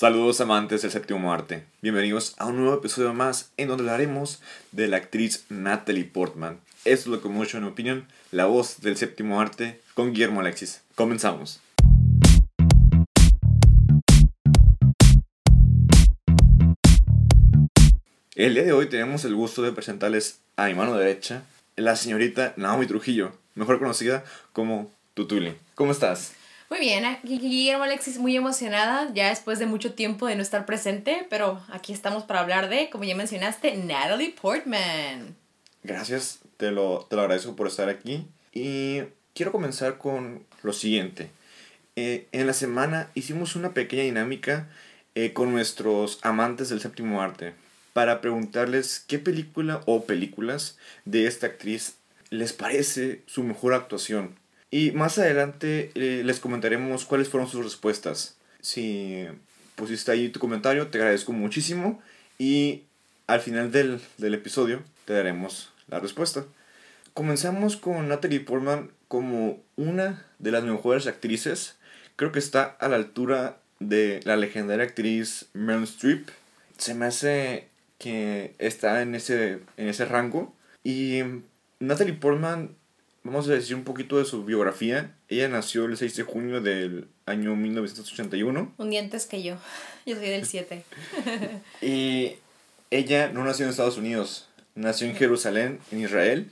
Saludos 0.00 0.40
amantes 0.40 0.80
del 0.80 0.90
séptimo 0.90 1.30
arte. 1.30 1.62
Bienvenidos 1.82 2.34
a 2.38 2.46
un 2.46 2.56
nuevo 2.56 2.74
episodio 2.74 3.12
más 3.12 3.52
en 3.58 3.68
donde 3.68 3.82
hablaremos 3.82 4.40
de 4.72 4.88
la 4.88 4.96
actriz 4.96 5.44
Natalie 5.50 6.06
Portman. 6.06 6.58
Es 6.86 7.06
lo 7.06 7.20
que 7.20 7.28
mucho 7.28 7.58
en 7.58 7.64
opinión, 7.64 8.06
la 8.30 8.46
voz 8.46 8.80
del 8.80 8.96
séptimo 8.96 9.42
arte 9.42 9.78
con 9.92 10.14
Guillermo 10.14 10.40
Alexis. 10.40 10.80
Comenzamos. 10.94 11.60
El 18.34 18.54
día 18.54 18.62
de 18.62 18.72
hoy 18.72 18.86
tenemos 18.86 19.26
el 19.26 19.34
gusto 19.34 19.60
de 19.60 19.72
presentarles 19.72 20.40
a 20.56 20.68
mi 20.68 20.72
mano 20.72 20.96
derecha 20.96 21.42
la 21.76 21.94
señorita 21.94 22.54
Naomi 22.56 22.86
Trujillo, 22.86 23.32
mejor 23.54 23.78
conocida 23.78 24.24
como 24.54 24.90
Tutuli. 25.12 25.56
¿Cómo 25.74 25.92
estás? 25.92 26.39
Muy 26.70 26.78
bien, 26.78 27.04
aquí 27.04 27.36
Guillermo 27.38 27.82
Alexis 27.82 28.18
muy 28.18 28.36
emocionada, 28.36 29.12
ya 29.12 29.30
después 29.30 29.58
de 29.58 29.66
mucho 29.66 29.94
tiempo 29.94 30.28
de 30.28 30.36
no 30.36 30.42
estar 30.42 30.66
presente, 30.66 31.26
pero 31.28 31.60
aquí 31.68 31.92
estamos 31.92 32.22
para 32.22 32.38
hablar 32.38 32.68
de, 32.68 32.90
como 32.90 33.02
ya 33.02 33.16
mencionaste, 33.16 33.76
Natalie 33.76 34.36
Portman. 34.40 35.34
Gracias, 35.82 36.38
te 36.58 36.70
lo, 36.70 37.06
te 37.10 37.16
lo 37.16 37.22
agradezco 37.22 37.56
por 37.56 37.66
estar 37.66 37.88
aquí. 37.88 38.24
Y 38.52 39.00
quiero 39.34 39.50
comenzar 39.50 39.98
con 39.98 40.46
lo 40.62 40.72
siguiente. 40.72 41.30
Eh, 41.96 42.28
en 42.30 42.46
la 42.46 42.52
semana 42.52 43.10
hicimos 43.14 43.56
una 43.56 43.74
pequeña 43.74 44.04
dinámica 44.04 44.68
eh, 45.16 45.32
con 45.32 45.50
nuestros 45.50 46.20
amantes 46.22 46.68
del 46.68 46.80
séptimo 46.80 47.20
arte 47.20 47.52
para 47.92 48.20
preguntarles 48.20 49.00
qué 49.08 49.18
película 49.18 49.80
o 49.86 50.04
películas 50.04 50.78
de 51.04 51.26
esta 51.26 51.48
actriz 51.48 51.96
les 52.30 52.52
parece 52.52 53.22
su 53.26 53.42
mejor 53.42 53.74
actuación. 53.74 54.39
Y 54.70 54.92
más 54.92 55.18
adelante 55.18 55.90
eh, 55.94 56.22
les 56.24 56.40
comentaremos 56.40 57.04
cuáles 57.04 57.28
fueron 57.28 57.48
sus 57.48 57.64
respuestas. 57.64 58.36
Si 58.60 59.26
pusiste 59.74 60.12
ahí 60.12 60.28
tu 60.28 60.38
comentario, 60.38 60.88
te 60.88 60.98
agradezco 60.98 61.32
muchísimo. 61.32 62.00
Y 62.38 62.84
al 63.26 63.40
final 63.40 63.72
del, 63.72 64.00
del 64.18 64.34
episodio 64.34 64.82
te 65.04 65.12
daremos 65.12 65.72
la 65.88 65.98
respuesta. 65.98 66.44
Comenzamos 67.14 67.76
con 67.76 68.08
Natalie 68.08 68.40
Portman 68.40 68.90
como 69.08 69.60
una 69.76 70.24
de 70.38 70.52
las 70.52 70.62
mejores 70.62 71.06
actrices. 71.06 71.76
Creo 72.14 72.30
que 72.30 72.38
está 72.38 72.64
a 72.64 72.88
la 72.88 72.96
altura 72.96 73.58
de 73.80 74.20
la 74.24 74.36
legendaria 74.36 74.84
actriz 74.84 75.46
Meryl 75.52 75.84
Streep. 75.84 76.28
Se 76.78 76.94
me 76.94 77.06
hace 77.06 77.68
que 77.98 78.54
está 78.58 79.02
en 79.02 79.14
ese, 79.14 79.60
en 79.76 79.88
ese 79.88 80.04
rango. 80.04 80.54
Y 80.84 81.22
Natalie 81.80 82.14
Portman 82.14 82.76
vamos 83.22 83.48
a 83.48 83.52
decir 83.52 83.76
un 83.76 83.84
poquito 83.84 84.18
de 84.18 84.24
su 84.24 84.44
biografía. 84.44 85.14
Ella 85.28 85.48
nació 85.48 85.84
el 85.84 85.96
6 85.96 86.16
de 86.16 86.22
junio 86.22 86.60
del 86.60 87.08
año 87.26 87.54
1981. 87.56 88.74
Un 88.76 88.90
día 88.90 89.00
antes 89.00 89.26
que 89.26 89.42
yo. 89.42 89.56
Yo 90.06 90.16
soy 90.16 90.28
del 90.28 90.46
7. 90.46 90.82
y 91.82 92.34
ella 92.90 93.30
no 93.32 93.44
nació 93.44 93.64
en 93.64 93.70
Estados 93.70 93.98
Unidos. 93.98 94.48
Nació 94.74 95.06
en 95.08 95.16
Jerusalén, 95.16 95.78
en 95.92 96.00
Israel. 96.00 96.50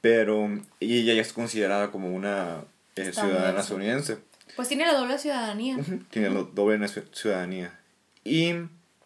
Pero 0.00 0.48
ella 0.80 1.14
ya 1.14 1.20
es 1.20 1.32
considerada 1.32 1.90
como 1.90 2.14
una 2.14 2.64
eh, 2.96 3.12
ciudadana 3.12 3.60
estadounidense. 3.60 4.18
Pues 4.56 4.68
tiene 4.68 4.86
la 4.86 4.94
doble 4.94 5.18
ciudadanía. 5.18 5.76
Tiene 6.10 6.30
la 6.30 6.42
doble 6.42 6.88
ciudadanía. 7.12 7.78
Y 8.24 8.54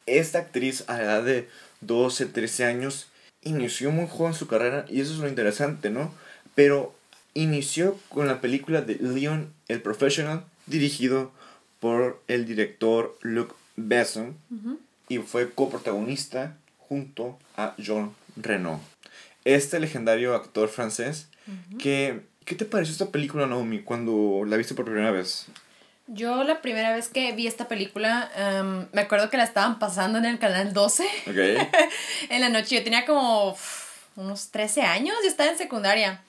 esta 0.07 0.39
actriz 0.39 0.85
a 0.87 0.99
la 0.99 1.03
edad 1.03 1.23
de 1.25 1.49
12, 1.81 2.27
13 2.27 2.65
años 2.65 3.09
inició 3.43 3.91
muy 3.91 4.07
joven 4.09 4.35
su 4.35 4.47
carrera 4.47 4.85
y 4.89 5.01
eso 5.01 5.13
es 5.13 5.19
lo 5.19 5.29
interesante, 5.29 5.91
¿no? 5.91 6.13
Pero 6.55 6.95
inició 7.35 7.99
con 8.09 8.27
la 8.27 8.41
película 8.41 8.83
de 8.83 8.97
Leon 8.97 9.53
el 9.69 9.83
Professional, 9.83 10.45
dirigido 10.67 11.33
por 11.81 12.23
el 12.29 12.47
director 12.47 13.19
Luc 13.21 13.55
Besson, 13.77 14.37
y 15.09 15.19
fue 15.19 15.51
coprotagonista 15.51 16.57
junto 16.79 17.39
a 17.57 17.75
Jean 17.77 18.13
Reno. 18.37 18.81
Este 19.45 19.79
legendario 19.79 20.35
actor 20.35 20.69
francés, 20.69 21.29
que, 21.79 22.23
¿qué 22.45 22.55
te 22.55 22.65
pareció 22.65 22.93
esta 22.93 23.11
película, 23.11 23.47
Naomi, 23.47 23.81
cuando 23.81 24.45
la 24.47 24.57
viste 24.57 24.75
por 24.75 24.87
primera 24.87 25.11
vez? 25.11 25.47
Yo 26.07 26.45
la 26.45 26.61
primera 26.61 26.95
vez 26.95 27.09
que 27.09 27.33
vi 27.33 27.47
esta 27.47 27.67
película, 27.67 28.31
em, 28.37 28.87
me 28.93 29.03
acuerdo 29.03 29.31
que 29.31 29.39
la 29.39 29.45
estaban 29.45 29.79
pasando 29.79 30.19
en 30.19 30.27
el 30.27 30.39
canal 30.39 30.73
12. 30.75 31.05
en 32.31 32.41
la 32.41 32.51
noche. 32.51 32.77
Yo 32.77 32.85
tenía 32.85 33.07
como 33.07 33.57
unos 34.17 34.51
13 34.51 34.83
años 34.83 35.17
y 35.25 35.29
estaba 35.29 35.51
en 35.51 35.59
secundaria. 35.59 36.23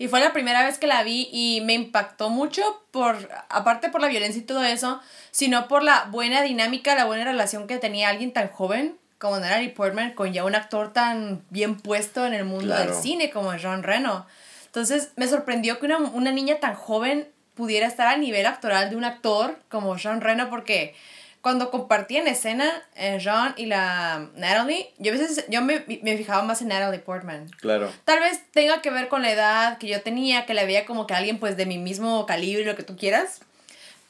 Y 0.00 0.08
fue 0.08 0.20
la 0.20 0.32
primera 0.32 0.64
vez 0.64 0.78
que 0.78 0.86
la 0.86 1.02
vi 1.02 1.28
y 1.30 1.60
me 1.60 1.74
impactó 1.74 2.30
mucho 2.30 2.62
por, 2.90 3.28
aparte 3.50 3.90
por 3.90 4.00
la 4.00 4.08
violencia 4.08 4.40
y 4.40 4.46
todo 4.46 4.64
eso, 4.64 4.98
sino 5.30 5.68
por 5.68 5.82
la 5.82 6.04
buena 6.04 6.40
dinámica, 6.40 6.94
la 6.94 7.04
buena 7.04 7.24
relación 7.24 7.66
que 7.66 7.76
tenía 7.76 8.08
alguien 8.08 8.32
tan 8.32 8.48
joven 8.48 8.96
como 9.18 9.38
Natalie 9.38 9.68
Portman 9.68 10.14
con 10.14 10.32
ya 10.32 10.46
un 10.46 10.54
actor 10.54 10.94
tan 10.94 11.44
bien 11.50 11.76
puesto 11.76 12.24
en 12.24 12.32
el 12.32 12.46
mundo 12.46 12.74
del 12.74 12.94
cine 12.94 13.28
como 13.28 13.54
Jean 13.56 13.82
Reno. 13.82 14.26
Entonces 14.64 15.10
me 15.16 15.28
sorprendió 15.28 15.78
que 15.78 15.84
una, 15.84 15.98
una 15.98 16.32
niña 16.32 16.56
tan 16.60 16.74
joven 16.74 17.28
pudiera 17.52 17.86
estar 17.86 18.06
al 18.06 18.22
nivel 18.22 18.46
actoral 18.46 18.88
de 18.88 18.96
un 18.96 19.04
actor 19.04 19.58
como 19.68 19.98
Jean 19.98 20.22
Reno 20.22 20.48
porque 20.48 20.94
cuando 21.42 21.70
compartían 21.70 22.28
escena 22.28 22.70
eh, 22.96 23.18
Jean 23.18 23.54
y 23.56 23.66
la 23.66 24.28
Natalie, 24.36 24.90
yo 24.98 25.12
a 25.12 25.16
veces 25.16 25.46
yo 25.48 25.62
me, 25.62 25.84
me, 26.02 26.16
fijaba 26.16 26.42
más 26.42 26.60
en 26.60 26.68
Natalie 26.68 26.98
Portman. 26.98 27.48
Claro. 27.60 27.90
Tal 28.04 28.20
vez 28.20 28.40
tenga 28.52 28.82
que 28.82 28.90
ver 28.90 29.08
con 29.08 29.22
la 29.22 29.32
edad 29.32 29.78
que 29.78 29.88
yo 29.88 30.02
tenía, 30.02 30.44
que 30.44 30.54
la 30.54 30.64
veía 30.64 30.84
como 30.84 31.06
que 31.06 31.14
alguien 31.14 31.38
pues 31.38 31.56
de 31.56 31.66
mi 31.66 31.78
mismo 31.78 32.26
calibre, 32.26 32.64
lo 32.64 32.76
que 32.76 32.82
tú 32.82 32.96
quieras. 32.96 33.40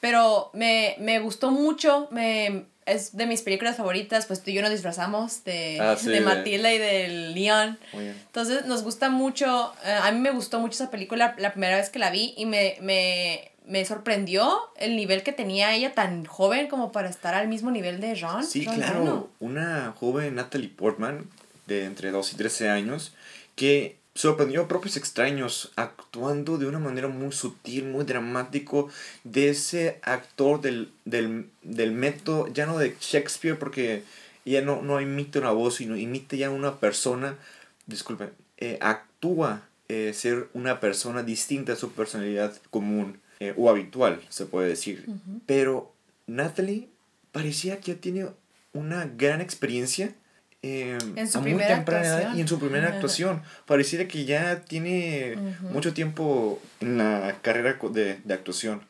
Pero 0.01 0.49
me, 0.53 0.95
me 0.99 1.19
gustó 1.19 1.51
mucho, 1.51 2.07
me, 2.11 2.65
es 2.85 3.15
de 3.15 3.25
mis 3.25 3.41
películas 3.41 3.77
favoritas, 3.77 4.25
pues 4.25 4.43
tú 4.43 4.49
y 4.49 4.53
yo 4.53 4.61
nos 4.61 4.71
disfrazamos 4.71 5.43
de, 5.43 5.79
ah, 5.79 5.95
de 6.01 6.21
Matilda 6.21 6.73
y 6.73 6.77
de 6.77 7.07
Leon. 7.33 7.79
Entonces 7.93 8.65
nos 8.65 8.83
gusta 8.83 9.09
mucho, 9.09 9.73
eh, 9.85 9.99
a 10.01 10.11
mí 10.11 10.19
me 10.19 10.31
gustó 10.31 10.59
mucho 10.59 10.73
esa 10.73 10.91
película 10.91 11.35
la 11.37 11.51
primera 11.51 11.77
vez 11.77 11.89
que 11.89 11.99
la 11.99 12.09
vi 12.09 12.33
y 12.35 12.45
me, 12.45 12.77
me, 12.81 13.51
me 13.65 13.85
sorprendió 13.85 14.59
el 14.77 14.95
nivel 14.95 15.23
que 15.23 15.31
tenía 15.31 15.75
ella 15.75 15.93
tan 15.93 16.25
joven 16.25 16.67
como 16.67 16.91
para 16.91 17.09
estar 17.09 17.33
al 17.33 17.47
mismo 17.47 17.71
nivel 17.71 18.01
de 18.01 18.15
Jean. 18.15 18.43
Sí, 18.43 18.65
claro. 18.65 19.29
Una 19.39 19.93
joven 19.99 20.35
Natalie 20.35 20.69
Portman 20.69 21.25
de 21.67 21.85
entre 21.85 22.11
2 22.11 22.33
y 22.33 22.35
13 22.35 22.69
años 22.69 23.13
que 23.55 23.97
sorprendió 24.13 24.63
a 24.63 24.67
propios 24.67 24.97
extraños 24.97 25.71
actuando 25.75 26.57
de 26.57 26.67
una 26.67 26.79
manera 26.79 27.07
muy 27.07 27.31
sutil, 27.31 27.85
muy 27.85 28.03
dramático 28.03 28.89
de 29.23 29.49
ese 29.49 29.99
actor 30.01 30.59
del, 30.61 30.91
del, 31.05 31.91
método, 31.91 32.47
ya 32.47 32.65
no 32.65 32.77
de 32.77 32.95
Shakespeare 32.99 33.57
porque 33.57 34.03
ya 34.43 34.61
no, 34.61 34.81
no 34.81 34.99
imita 34.99 35.39
una 35.39 35.51
voz, 35.51 35.75
sino 35.75 35.95
imita 35.95 36.35
ya 36.35 36.49
una 36.49 36.79
persona, 36.79 37.37
disculpen, 37.85 38.31
eh, 38.57 38.77
actúa 38.81 39.61
eh, 39.87 40.11
ser 40.13 40.49
una 40.53 40.79
persona 40.79 41.23
distinta 41.23 41.73
a 41.73 41.77
su 41.77 41.91
personalidad 41.91 42.53
común. 42.69 43.20
Eh, 43.41 43.55
o 43.57 43.71
habitual, 43.71 44.21
se 44.29 44.45
puede 44.45 44.69
decir. 44.69 45.03
Pero 45.47 45.91
Natalie 46.27 46.89
parecía 47.31 47.79
que 47.79 47.93
ya 47.93 47.99
tiene 47.99 48.27
una 48.71 49.05
gran 49.17 49.41
experiencia 49.41 50.13
eh, 50.61 50.99
en 51.15 51.27
su 51.27 51.39
a 51.39 51.41
muy 51.41 51.57
temprana 51.57 52.05
edad 52.05 52.35
y 52.35 52.41
en 52.41 52.47
su 52.47 52.59
primera 52.59 52.89
actuación. 52.89 53.41
Pareciera 53.65 54.07
que 54.07 54.25
ya 54.25 54.61
tiene 54.61 55.37
mucho 55.71 55.91
tiempo 55.91 56.61
en 56.81 56.99
la 56.99 57.39
carrera 57.41 57.79
de, 57.91 58.19
de 58.23 58.33
actuación. 58.35 58.83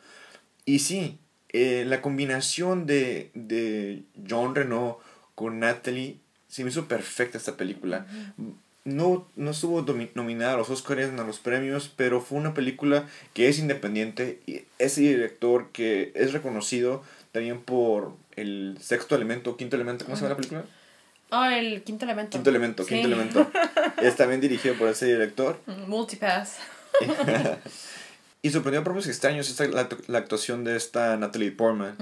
Y 0.66 0.80
sí, 0.80 1.18
eh, 1.54 1.86
la 1.88 2.02
combinación 2.02 2.86
de, 2.86 3.32
de 3.34 4.04
John 4.30 4.54
Renault 4.54 4.98
con 5.34 5.60
Natalie 5.60 6.18
se 6.50 6.66
me 6.66 6.72
hizo 6.72 6.90
perfecta 6.90 7.38
esta 7.38 7.56
película 7.56 8.06
no, 8.84 9.28
no 9.36 9.52
estuvo 9.52 9.86
nominada 10.16 10.54
a 10.54 10.58
los 10.58 10.70
Oscars 10.70 11.12
a 11.20 11.24
los 11.24 11.40
premios, 11.40 11.92
pero 11.96 12.22
fue 12.22 12.40
una 12.40 12.54
película 12.54 13.08
que 13.34 13.48
es 13.48 13.60
independiente 13.60 14.42
y 14.48 14.64
ese 14.80 15.02
director 15.02 15.70
que 15.72 16.12
es 16.16 16.34
reconocido 16.34 17.04
también 17.32 17.62
por 17.62 18.14
el 18.36 18.78
sexto 18.82 19.16
elemento, 19.16 19.56
quinto 19.56 19.76
elemento, 19.76 20.06
¿cómo 20.06 20.18
se 20.18 20.24
llama 20.24 20.32
la 20.32 20.38
película? 20.38 20.66
Oh, 21.30 21.46
el 21.46 21.84
quinto 21.84 22.06
elemento. 22.06 22.32
Quinto 22.32 22.50
elemento, 22.50 22.86
quinto 22.86 23.08
elemento. 23.08 23.52
es 24.02 24.16
también 24.18 24.42
dirigido 24.42 24.76
por 24.76 24.90
ese 24.90 25.06
director. 25.06 25.60
Mm, 25.66 25.90
Multipass. 25.90 26.58
y 28.42 28.50
sorprendió 28.50 28.82
a 28.82 28.84
propios 28.84 29.08
extraños 29.08 29.50
esta, 29.50 29.66
la, 29.68 29.88
la, 30.08 30.18
actuación 30.18 30.66
de 30.66 30.76
esta 30.76 31.16
Natalie 31.16 31.52
Portman. 31.52 31.96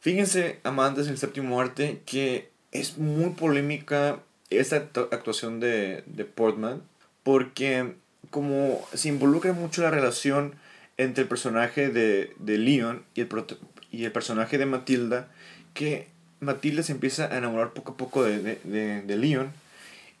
Fíjense, 0.00 0.58
amantes 0.64 1.06
del 1.06 1.18
séptimo 1.18 1.60
arte, 1.60 2.02
que 2.04 2.50
es 2.72 2.98
muy 2.98 3.30
polémica 3.30 4.20
esta 4.50 4.76
actuación 4.76 5.60
de, 5.60 6.02
de 6.06 6.24
Portman 6.24 6.82
porque 7.22 7.94
como 8.30 8.86
se 8.94 9.08
involucra 9.08 9.52
mucho 9.52 9.82
la 9.82 9.90
relación 9.90 10.54
entre 10.96 11.22
el 11.22 11.28
personaje 11.28 11.88
de, 11.88 12.34
de 12.38 12.58
Leon 12.58 13.02
y 13.14 13.20
el, 13.20 13.28
y 13.92 14.04
el 14.04 14.12
personaje 14.12 14.58
de 14.58 14.66
Matilda, 14.66 15.28
que 15.74 16.08
Matilda 16.40 16.82
se 16.82 16.92
empieza 16.92 17.32
a 17.32 17.38
enamorar 17.38 17.72
poco 17.72 17.92
a 17.92 17.96
poco 17.96 18.24
de, 18.24 18.58
de, 18.64 19.02
de, 19.02 19.16
Leon. 19.16 19.52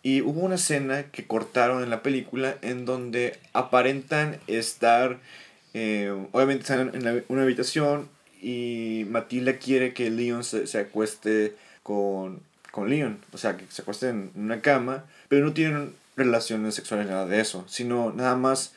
Y 0.02 0.22
hubo 0.22 0.40
una 0.40 0.54
escena 0.54 1.04
que 1.04 1.26
cortaron 1.26 1.82
en 1.82 1.90
la 1.90 2.02
película 2.02 2.56
en 2.62 2.84
donde 2.84 3.38
aparentan 3.52 4.38
estar, 4.46 5.18
eh, 5.74 6.14
obviamente 6.32 6.62
están 6.62 6.94
en 6.94 7.24
una 7.28 7.42
habitación 7.42 8.08
y 8.40 9.04
Matilda 9.08 9.54
quiere 9.54 9.94
que 9.94 10.10
Leon 10.10 10.44
se, 10.44 10.66
se 10.66 10.78
acueste 10.78 11.56
con, 11.82 12.40
con 12.78 12.88
Leon, 12.88 13.18
o 13.32 13.38
sea, 13.38 13.56
que 13.56 13.64
se 13.68 13.82
acueste 13.82 14.08
en 14.08 14.30
una 14.36 14.60
cama, 14.60 15.04
pero 15.28 15.44
no 15.44 15.52
tienen 15.52 15.94
relaciones 16.16 16.74
sexuales, 16.74 17.06
nada 17.08 17.26
de 17.26 17.40
eso, 17.40 17.64
sino 17.68 18.12
nada 18.12 18.36
más 18.36 18.72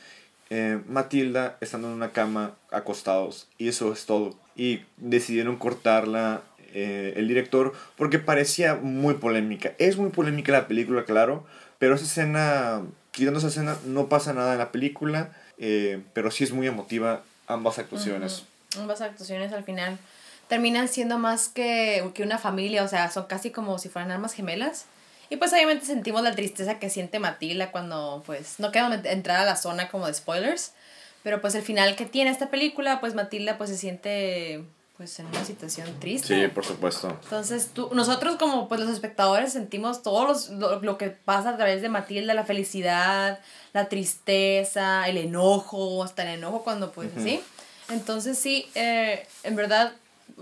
eh, 0.50 0.80
Matilda 0.88 1.56
estando 1.60 1.88
en 1.88 1.94
una 1.94 2.10
cama 2.10 2.52
acostados 2.70 3.48
y 3.58 3.68
eso 3.68 3.92
es 3.92 4.06
todo. 4.06 4.36
Y 4.56 4.82
decidieron 4.96 5.56
cortarla 5.56 6.42
eh, 6.74 7.14
el 7.16 7.28
director 7.28 7.72
porque 7.96 8.18
parecía 8.18 8.74
muy 8.74 9.14
polémica. 9.14 9.72
Es 9.78 9.96
muy 9.96 10.10
polémica 10.10 10.52
la 10.52 10.68
película, 10.68 11.04
claro, 11.04 11.46
pero 11.78 11.94
esa 11.94 12.04
escena, 12.04 12.82
quitando 13.12 13.38
esa 13.38 13.48
escena, 13.48 13.76
no 13.86 14.08
pasa 14.08 14.32
nada 14.32 14.52
en 14.52 14.58
la 14.58 14.72
película, 14.72 15.32
eh, 15.58 16.02
pero 16.12 16.30
sí 16.30 16.44
es 16.44 16.52
muy 16.52 16.66
emotiva 16.66 17.22
ambas 17.46 17.78
actuaciones. 17.78 18.44
Ambas 18.76 19.00
actuaciones 19.00 19.52
al 19.52 19.64
final 19.64 19.98
terminan 20.52 20.86
siendo 20.86 21.18
más 21.18 21.48
que, 21.48 22.10
que 22.12 22.22
una 22.22 22.36
familia, 22.36 22.84
o 22.84 22.88
sea, 22.88 23.10
son 23.10 23.24
casi 23.24 23.50
como 23.50 23.78
si 23.78 23.88
fueran 23.88 24.10
almas 24.10 24.34
gemelas. 24.34 24.84
Y 25.30 25.36
pues 25.36 25.50
obviamente 25.54 25.86
sentimos 25.86 26.22
la 26.22 26.34
tristeza 26.34 26.78
que 26.78 26.90
siente 26.90 27.18
Matilda 27.18 27.70
cuando 27.70 28.22
pues 28.26 28.60
no 28.60 28.70
queremos 28.70 28.98
entrar 29.04 29.38
a 29.38 29.46
la 29.46 29.56
zona 29.56 29.88
como 29.88 30.08
de 30.08 30.12
spoilers. 30.12 30.74
Pero 31.22 31.40
pues 31.40 31.54
el 31.54 31.62
final 31.62 31.96
que 31.96 32.04
tiene 32.04 32.30
esta 32.30 32.50
película, 32.50 33.00
pues 33.00 33.14
Matilda 33.14 33.56
pues 33.56 33.70
se 33.70 33.78
siente 33.78 34.62
pues 34.98 35.18
en 35.20 35.24
una 35.24 35.42
situación 35.42 35.88
triste. 35.98 36.42
Sí, 36.42 36.48
por 36.48 36.66
supuesto. 36.66 37.18
Entonces 37.22 37.70
tú, 37.72 37.88
nosotros 37.94 38.36
como 38.36 38.68
pues 38.68 38.78
los 38.78 38.90
espectadores 38.90 39.54
sentimos 39.54 40.02
todo 40.02 40.26
los, 40.26 40.50
lo, 40.50 40.98
que 40.98 41.08
pasa 41.08 41.48
a 41.48 41.56
través 41.56 41.80
de 41.80 41.88
Matilda, 41.88 42.34
la 42.34 42.44
felicidad, 42.44 43.40
la 43.72 43.88
tristeza, 43.88 45.08
el 45.08 45.16
enojo, 45.16 46.04
hasta 46.04 46.24
el 46.24 46.40
enojo 46.40 46.62
cuando 46.62 46.92
pues 46.92 47.08
sí. 47.16 47.40
Entonces 47.88 48.38
sí, 48.38 48.66
eh, 48.74 49.26
en 49.44 49.56
verdad 49.56 49.94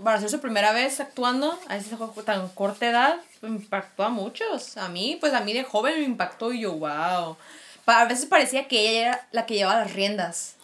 para 0.03 0.19
ser 0.19 0.29
su 0.29 0.39
primera 0.39 0.73
vez 0.73 0.99
actuando 0.99 1.57
a 1.67 1.77
esa 1.77 1.97
tan 2.25 2.49
corta 2.49 2.89
edad, 2.89 3.21
impactó 3.41 4.03
a 4.03 4.09
muchos. 4.09 4.77
A 4.77 4.89
mí, 4.89 5.17
pues 5.19 5.33
a 5.33 5.41
mí 5.41 5.53
de 5.53 5.63
joven 5.63 5.99
me 5.99 6.05
impactó 6.05 6.53
y 6.53 6.61
yo, 6.61 6.73
wow. 6.73 7.37
A 7.85 8.05
veces 8.05 8.25
parecía 8.25 8.67
que 8.67 8.79
ella 8.79 9.01
era 9.01 9.27
la 9.31 9.45
que 9.45 9.55
llevaba 9.55 9.81
las 9.81 9.93
riendas 9.93 10.55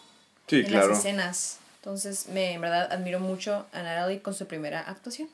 sí, 0.46 0.60
en 0.60 0.72
las 0.72 0.86
escenas. 0.86 1.58
Entonces, 1.80 2.28
me, 2.28 2.52
en 2.52 2.60
verdad, 2.60 2.92
admiro 2.92 3.20
mucho 3.20 3.66
a 3.72 3.82
Natalie 3.82 4.22
con 4.22 4.34
su 4.34 4.46
primera 4.46 4.80
actuación. 4.80 5.28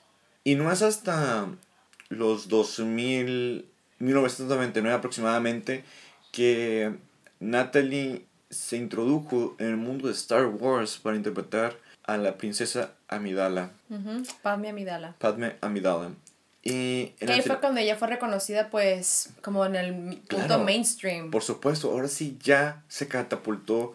Y 0.45 0.57
no 0.57 0.71
es 0.71 0.83
hasta 0.83 1.49
los 2.09 2.49
2000, 2.49 3.67
1999 3.99 4.97
aproximadamente 4.97 5.85
que 6.33 6.95
Natalie 7.41 8.27
se 8.51 8.77
introdujo 8.77 9.57
en 9.59 9.67
el 9.67 9.77
mundo 9.77 10.09
de 10.09 10.15
Star 10.15 10.47
Wars 10.47 10.99
para 10.99 11.17
interpretar 11.17 11.77
a 12.07 12.17
la 12.17 12.37
princesa 12.37 12.93
Amidala. 13.09 13.71
Padme 14.43 14.69
Amidala. 14.69 15.15
Padme 15.19 15.57
Amidala. 15.61 16.11
Y 16.63 17.13
ahí 17.29 17.43
fue 17.43 17.61
cuando 17.61 17.81
ella 17.81 17.97
fue 17.97 18.09
reconocida, 18.09 18.71
pues, 18.71 19.31
como 19.43 19.67
en 19.67 19.77
el 19.77 20.23
punto 20.29 20.59
mainstream. 20.61 21.31
Por 21.31 21.43
supuesto, 21.43 21.91
ahora 21.91 22.09
sí 22.09 22.39
ya 22.43 22.83
se 22.89 23.07
catapultó 23.07 23.95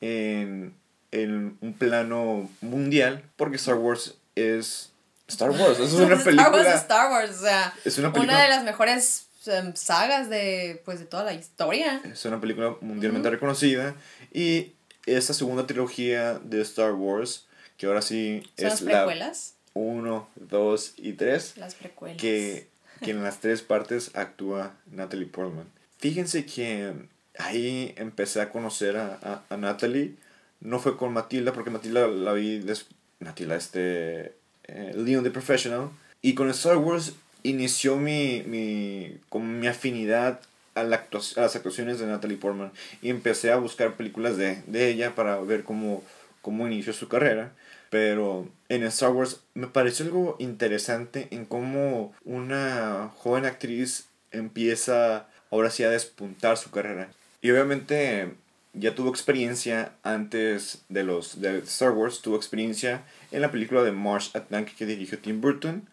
en, 0.00 0.74
en 1.12 1.58
un 1.60 1.74
plano 1.74 2.48
mundial, 2.62 3.22
porque 3.36 3.56
Star 3.56 3.74
Wars 3.74 4.14
es 4.34 4.92
Star 5.28 5.50
Wars. 5.50 5.78
Es 5.78 5.92
una 5.94 6.16
película. 6.16 6.42
Star 6.42 6.52
Wars 6.52 6.66
es 6.66 6.74
Star 6.74 7.10
Wars, 7.10 7.30
o 7.36 7.40
sea, 7.42 7.74
es 7.84 7.98
una, 7.98 8.08
una 8.08 8.42
de 8.42 8.48
las 8.48 8.64
mejores 8.64 9.26
em, 9.44 9.74
sagas 9.74 10.30
de, 10.30 10.80
pues, 10.86 10.98
de 11.00 11.04
toda 11.04 11.24
la 11.24 11.34
historia. 11.34 12.00
Es 12.04 12.24
una 12.24 12.40
película 12.40 12.76
mundialmente 12.80 13.28
reconocida 13.28 13.94
y 14.32 14.72
esta 15.06 15.32
segunda 15.32 15.66
trilogía 15.66 16.38
de 16.38 16.60
Star 16.60 16.92
Wars 16.92 17.46
que 17.76 17.86
ahora 17.86 18.02
sí 18.02 18.42
¿Son 18.56 18.66
es 18.66 18.72
las 18.72 18.82
precuelas? 18.82 19.54
la 19.74 19.80
1, 19.80 20.28
2 20.36 20.94
y 20.96 21.12
3. 21.12 21.54
Las 21.58 21.74
precuelas. 21.74 22.16
Que, 22.16 22.68
que 23.02 23.10
en 23.10 23.22
las 23.22 23.40
tres 23.40 23.62
partes 23.62 24.10
actúa 24.14 24.74
Natalie 24.90 25.26
Portman. 25.26 25.66
Fíjense 25.98 26.46
que 26.46 26.92
ahí 27.38 27.94
empecé 27.96 28.40
a 28.40 28.50
conocer 28.50 28.96
a, 28.96 29.42
a, 29.48 29.56
Natalie. 29.56 30.14
No 30.60 30.78
fue 30.78 30.96
con 30.96 31.12
Matilda, 31.12 31.52
porque 31.52 31.70
Matilda 31.70 32.08
la 32.08 32.32
vi. 32.32 32.60
Des, 32.60 32.86
Matilda, 33.20 33.56
este. 33.56 34.34
Eh, 34.64 34.92
Leon 34.96 35.22
the 35.22 35.30
Professional. 35.30 35.90
Y 36.22 36.34
con 36.34 36.48
Star 36.50 36.78
Wars 36.78 37.12
inició 37.42 37.96
mi, 37.96 38.42
mi, 38.46 39.18
con 39.28 39.60
mi 39.60 39.66
afinidad 39.66 40.40
a, 40.76 40.84
la 40.84 40.96
a, 40.96 41.40
las 41.40 41.56
actuaciones 41.56 41.98
de 41.98 42.06
Natalie 42.06 42.36
Portman. 42.36 42.70
Y 43.02 43.10
empecé 43.10 43.50
a 43.50 43.56
buscar 43.56 43.94
películas 43.94 44.36
de, 44.36 44.62
de 44.66 44.88
ella 44.88 45.16
para 45.16 45.40
ver 45.40 45.64
cómo, 45.64 46.04
cómo 46.42 46.66
inició 46.66 46.92
su 46.92 47.08
carrera. 47.08 47.52
Pero 47.90 48.48
en 48.68 48.84
Star 48.84 49.10
Wars 49.10 49.40
me 49.54 49.66
pareció 49.66 50.04
algo 50.04 50.36
interesante 50.38 51.28
en 51.30 51.44
cómo 51.44 52.14
una 52.24 53.10
joven 53.16 53.44
actriz 53.44 54.06
empieza 54.30 55.26
ahora 55.50 55.70
sí 55.70 55.82
a 55.82 55.90
despuntar 55.90 56.56
su 56.56 56.70
carrera. 56.70 57.08
Y 57.42 57.50
obviamente 57.50 58.34
ya 58.72 58.94
tuvo 58.94 59.08
experiencia 59.10 59.92
antes 60.02 60.82
de 60.88 61.02
los 61.02 61.40
de 61.40 61.58
Star 61.58 61.92
Wars, 61.92 62.20
tuvo 62.20 62.36
experiencia 62.36 63.04
en 63.30 63.40
la 63.40 63.50
película 63.50 63.82
de 63.82 63.92
Mars 63.92 64.30
Attack 64.34 64.74
que 64.74 64.86
dirigió 64.86 65.18
Tim 65.18 65.40
Burton 65.40 65.88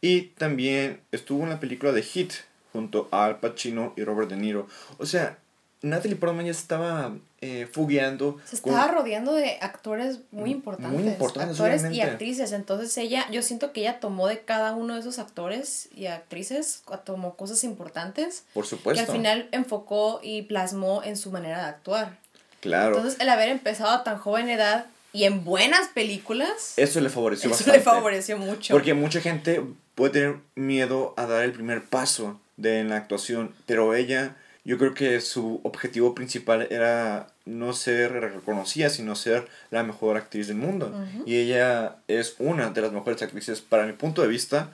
y 0.00 0.22
también 0.38 1.00
estuvo 1.12 1.42
en 1.44 1.50
la 1.50 1.60
película 1.60 1.92
de 1.92 2.02
Hit 2.02 2.32
junto 2.76 3.08
a 3.10 3.24
Al 3.24 3.40
Pacino 3.40 3.92
y 3.96 4.04
Robert 4.04 4.30
De 4.30 4.36
Niro. 4.36 4.68
O 4.98 5.06
sea, 5.06 5.38
Natalie 5.82 6.16
Portman 6.16 6.46
ya 6.46 6.52
estaba 6.52 7.12
eh, 7.40 7.68
fugueando. 7.70 8.38
Se 8.44 8.56
estaba 8.56 8.88
rodeando 8.88 9.32
de 9.32 9.58
actores 9.60 10.20
muy 10.30 10.50
importantes. 10.50 11.00
Muy 11.00 11.08
importantes, 11.08 11.60
Actores 11.60 11.92
y 11.92 12.00
actrices. 12.00 12.52
Entonces 12.52 12.96
ella, 12.98 13.26
yo 13.30 13.42
siento 13.42 13.72
que 13.72 13.80
ella 13.80 14.00
tomó 14.00 14.26
de 14.28 14.40
cada 14.40 14.74
uno 14.74 14.94
de 14.94 15.00
esos 15.00 15.18
actores 15.18 15.88
y 15.94 16.06
actrices, 16.06 16.82
tomó 17.04 17.36
cosas 17.36 17.62
importantes. 17.64 18.44
Por 18.54 18.66
supuesto. 18.66 19.04
Que 19.04 19.10
al 19.10 19.16
final 19.16 19.48
enfocó 19.52 20.20
y 20.22 20.42
plasmó 20.42 21.02
en 21.02 21.16
su 21.16 21.30
manera 21.30 21.58
de 21.58 21.64
actuar. 21.64 22.18
Claro. 22.60 22.96
Entonces 22.96 23.20
el 23.20 23.28
haber 23.28 23.50
empezado 23.50 23.90
a 23.90 24.04
tan 24.04 24.18
joven 24.18 24.48
edad 24.48 24.86
y 25.12 25.24
en 25.24 25.44
buenas 25.44 25.88
películas. 25.88 26.74
Eso 26.76 27.00
le 27.00 27.08
favoreció 27.08 27.50
eso 27.50 27.70
le 27.70 27.80
favoreció 27.80 28.36
mucho. 28.38 28.74
Porque 28.74 28.92
mucha 28.94 29.20
gente 29.20 29.62
puede 29.94 30.12
tener 30.12 30.36
miedo 30.54 31.14
a 31.16 31.26
dar 31.26 31.44
el 31.44 31.52
primer 31.52 31.84
paso 31.84 32.40
de 32.56 32.84
la 32.84 32.96
actuación, 32.96 33.54
pero 33.66 33.94
ella 33.94 34.36
yo 34.66 34.78
creo 34.78 34.94
que 34.94 35.20
su 35.20 35.60
objetivo 35.62 36.12
principal 36.12 36.66
era 36.70 37.28
no 37.44 37.72
ser 37.72 38.10
reconocida, 38.10 38.90
sino 38.90 39.14
ser 39.14 39.46
la 39.70 39.84
mejor 39.84 40.16
actriz 40.16 40.48
del 40.48 40.56
mundo. 40.56 40.92
Y 41.24 41.36
ella 41.36 41.98
es 42.08 42.34
una 42.40 42.70
de 42.70 42.80
las 42.80 42.90
mejores 42.90 43.22
actrices, 43.22 43.60
para 43.60 43.86
mi 43.86 43.92
punto 43.92 44.22
de 44.22 44.28
vista, 44.28 44.72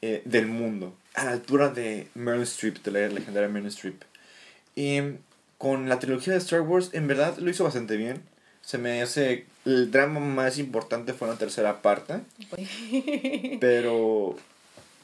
eh, 0.00 0.22
del 0.24 0.46
mundo. 0.46 0.96
A 1.12 1.26
la 1.26 1.32
altura 1.32 1.68
de 1.68 2.08
Meryl 2.14 2.44
Streep, 2.44 2.82
de 2.82 2.90
la 2.90 3.08
legendaria 3.08 3.50
Meryl 3.50 3.68
Streep. 3.68 4.02
Y 4.76 5.00
con 5.58 5.90
la 5.90 5.98
trilogía 5.98 6.32
de 6.32 6.38
Star 6.38 6.62
Wars, 6.62 6.88
en 6.94 7.06
verdad 7.06 7.36
lo 7.36 7.50
hizo 7.50 7.64
bastante 7.64 7.98
bien. 7.98 8.22
Se 8.62 8.78
me 8.78 9.02
hace. 9.02 9.44
El 9.66 9.90
drama 9.90 10.20
más 10.20 10.56
importante 10.56 11.12
fue 11.12 11.28
la 11.28 11.36
tercera 11.36 11.82
parte. 11.82 12.20
pero. 13.60 14.36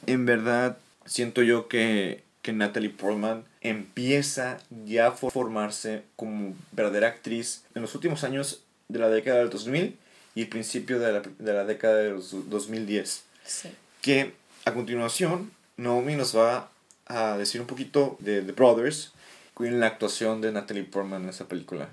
En 0.07 0.25
verdad, 0.25 0.77
siento 1.05 1.41
yo 1.41 1.67
que 1.67 2.23
que 2.41 2.53
Natalie 2.53 2.89
Portman 2.89 3.45
empieza 3.61 4.57
ya 4.85 5.07
a 5.07 5.11
formarse 5.11 6.03
como 6.15 6.55
verdadera 6.71 7.07
actriz 7.07 7.63
en 7.75 7.83
los 7.83 7.93
últimos 7.93 8.23
años 8.23 8.63
de 8.87 8.99
la 8.99 9.09
década 9.09 9.39
del 9.39 9.49
2000 9.49 9.97
y 10.33 10.41
el 10.41 10.49
principio 10.49 10.99
de 10.99 11.11
la, 11.11 11.21
de 11.21 11.53
la 11.53 11.65
década 11.65 11.97
de 11.97 12.09
los 12.11 12.49
2010. 12.49 13.23
Sí. 13.45 13.69
Que 14.01 14.33
a 14.65 14.73
continuación 14.73 15.51
Naomi 15.77 16.15
nos 16.15 16.35
va 16.35 16.69
a 17.05 17.37
decir 17.37 17.61
un 17.61 17.67
poquito 17.67 18.17
de 18.19 18.41
The 18.41 18.53
Brothers 18.53 19.11
con 19.53 19.79
la 19.79 19.87
actuación 19.87 20.41
de 20.41 20.51
Natalie 20.51 20.83
Portman 20.83 21.23
en 21.23 21.29
esa 21.29 21.47
película. 21.47 21.89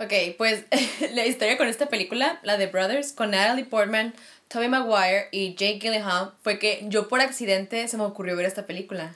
Ok, 0.00 0.12
pues 0.36 0.64
la 1.12 1.26
historia 1.26 1.56
con 1.56 1.68
esta 1.68 1.86
película, 1.86 2.38
la 2.42 2.56
de 2.56 2.66
Brothers, 2.66 3.12
con 3.12 3.30
Natalie 3.30 3.64
Portman, 3.64 4.14
Tobey 4.48 4.68
Maguire 4.68 5.28
y 5.32 5.54
Jake 5.54 5.78
Gyllenhaal 5.80 6.32
fue 6.42 6.58
que 6.58 6.84
yo 6.84 7.08
por 7.08 7.20
accidente 7.20 7.88
se 7.88 7.96
me 7.96 8.04
ocurrió 8.04 8.36
ver 8.36 8.46
esta 8.46 8.66
película. 8.66 9.14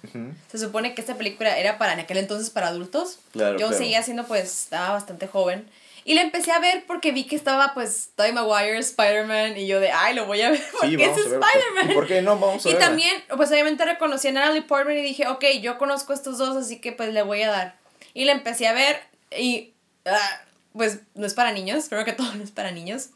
Se 0.50 0.58
supone 0.58 0.94
que 0.94 1.00
esta 1.00 1.16
película 1.16 1.56
era 1.58 1.78
para 1.78 1.92
en 1.92 2.00
aquel 2.00 2.18
entonces 2.18 2.50
para 2.50 2.68
adultos. 2.68 3.18
yo 3.34 3.72
seguía 3.72 4.02
siendo 4.02 4.26
pues, 4.26 4.64
estaba 4.64 4.90
bastante 4.90 5.26
joven. 5.26 5.68
Y 6.04 6.14
la 6.14 6.22
empecé 6.22 6.52
a 6.52 6.58
ver 6.58 6.84
porque 6.86 7.12
vi 7.12 7.24
que 7.24 7.36
estaba 7.36 7.74
pues 7.74 8.12
Tobey 8.16 8.32
Maguire, 8.32 8.78
Spider-Man 8.78 9.58
y 9.58 9.66
yo 9.66 9.78
de, 9.78 9.92
ay, 9.92 10.14
lo 10.14 10.24
voy 10.24 10.40
a 10.40 10.50
ver 10.50 10.62
porque 10.80 11.04
es 11.04 11.18
Spider-Man. 11.18 11.92
¿Por 11.92 12.06
qué 12.06 12.22
no? 12.22 12.38
Vamos 12.38 12.64
a 12.64 12.70
Y 12.70 12.74
también, 12.76 13.12
pues 13.36 13.50
obviamente 13.50 13.84
reconocí 13.84 14.28
a 14.28 14.32
Natalie 14.32 14.62
Portman 14.62 14.96
y 14.96 15.02
dije, 15.02 15.28
ok, 15.28 15.44
yo 15.60 15.76
conozco 15.76 16.12
a 16.12 16.16
estos 16.16 16.38
dos, 16.38 16.56
así 16.56 16.80
que 16.80 16.92
pues 16.92 17.12
le 17.12 17.22
voy 17.22 17.42
a 17.42 17.50
dar. 17.50 17.76
Y 18.14 18.24
la 18.24 18.32
empecé 18.32 18.66
a 18.66 18.72
ver 18.72 18.98
y, 19.36 19.74
ah, 20.06 20.40
pues 20.78 21.00
no 21.14 21.26
es 21.26 21.34
para 21.34 21.52
niños, 21.52 21.86
creo 21.90 22.04
que 22.06 22.14
todo 22.14 22.34
no 22.36 22.42
es 22.42 22.50
para 22.50 22.70
niños. 22.70 23.10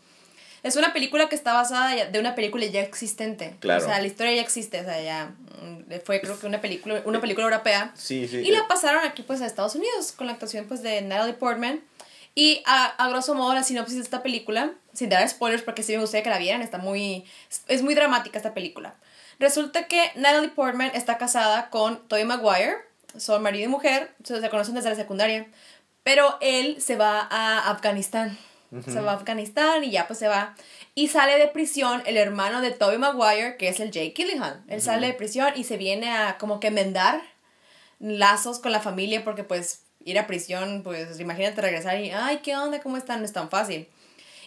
Es 0.62 0.76
una 0.76 0.92
película 0.92 1.28
que 1.28 1.34
está 1.34 1.54
basada 1.54 2.06
de 2.06 2.20
una 2.20 2.36
película 2.36 2.64
ya 2.66 2.82
existente. 2.82 3.56
Claro. 3.58 3.82
O 3.82 3.86
sea, 3.86 3.98
la 3.98 4.06
historia 4.06 4.34
ya 4.34 4.42
existe, 4.42 4.80
o 4.80 4.84
sea, 4.84 5.02
ya 5.02 5.34
mm, 5.60 6.00
fue 6.04 6.20
creo 6.20 6.38
que 6.38 6.46
una 6.46 6.60
película, 6.60 7.02
una 7.04 7.20
película 7.20 7.46
europea. 7.46 7.90
Sí, 7.94 8.28
sí. 8.28 8.38
Y 8.38 8.50
la 8.52 8.68
pasaron 8.68 9.04
aquí 9.04 9.22
pues 9.22 9.40
a 9.40 9.46
Estados 9.46 9.74
Unidos 9.74 10.12
con 10.12 10.28
la 10.28 10.34
actuación 10.34 10.66
pues 10.66 10.82
de 10.82 11.00
Natalie 11.00 11.34
Portman. 11.34 11.80
Y 12.34 12.62
a, 12.64 12.86
a, 12.86 13.08
grosso 13.08 13.34
modo 13.34 13.52
la 13.54 13.62
sinopsis 13.62 13.96
de 13.96 14.02
esta 14.02 14.22
película, 14.22 14.72
sin 14.94 15.10
dar 15.10 15.28
spoilers 15.28 15.62
porque 15.62 15.82
sí 15.82 15.92
me 15.92 15.98
gustaría 15.98 16.22
que 16.22 16.30
la 16.30 16.38
vieran, 16.38 16.62
está 16.62 16.78
muy, 16.78 17.24
es 17.68 17.82
muy 17.82 17.94
dramática 17.94 18.38
esta 18.38 18.54
película. 18.54 18.94
Resulta 19.38 19.86
que 19.86 20.12
Natalie 20.14 20.48
Portman 20.48 20.92
está 20.94 21.18
casada 21.18 21.68
con 21.68 22.06
Tobey 22.08 22.24
Maguire, 22.24 22.76
son 23.16 23.42
marido 23.42 23.64
y 23.64 23.68
mujer, 23.68 24.14
se 24.22 24.48
conocen 24.48 24.74
desde 24.74 24.90
la 24.90 24.94
secundaria, 24.94 25.46
pero 26.02 26.38
él 26.40 26.80
se 26.80 26.96
va 26.96 27.26
a 27.30 27.70
Afganistán. 27.70 28.38
Se 28.86 29.02
va 29.02 29.12
a 29.12 29.16
Afganistán 29.16 29.84
y 29.84 29.90
ya 29.90 30.06
pues 30.06 30.18
se 30.18 30.28
va. 30.28 30.54
Y 30.94 31.08
sale 31.08 31.36
de 31.36 31.48
prisión 31.48 32.02
el 32.06 32.16
hermano 32.16 32.62
de 32.62 32.70
Tobey 32.70 32.96
Maguire, 32.96 33.58
que 33.58 33.68
es 33.68 33.80
el 33.80 33.90
Jake 33.90 34.14
Gyllenhaal. 34.16 34.62
Él 34.66 34.80
sale 34.80 35.08
de 35.08 35.12
prisión 35.12 35.52
y 35.56 35.64
se 35.64 35.76
viene 35.76 36.10
a 36.10 36.38
como 36.38 36.58
que 36.58 36.68
enmendar 36.68 37.20
lazos 38.00 38.58
con 38.58 38.72
la 38.72 38.80
familia 38.80 39.24
porque 39.24 39.44
pues 39.44 39.82
ir 40.04 40.18
a 40.18 40.26
prisión, 40.26 40.82
pues 40.82 41.20
imagínate 41.20 41.60
regresar 41.60 42.00
y, 42.00 42.10
ay, 42.10 42.38
¿qué 42.38 42.56
onda? 42.56 42.80
¿Cómo 42.80 42.96
están? 42.96 43.20
No 43.20 43.26
es 43.26 43.32
tan 43.32 43.50
fácil. 43.50 43.88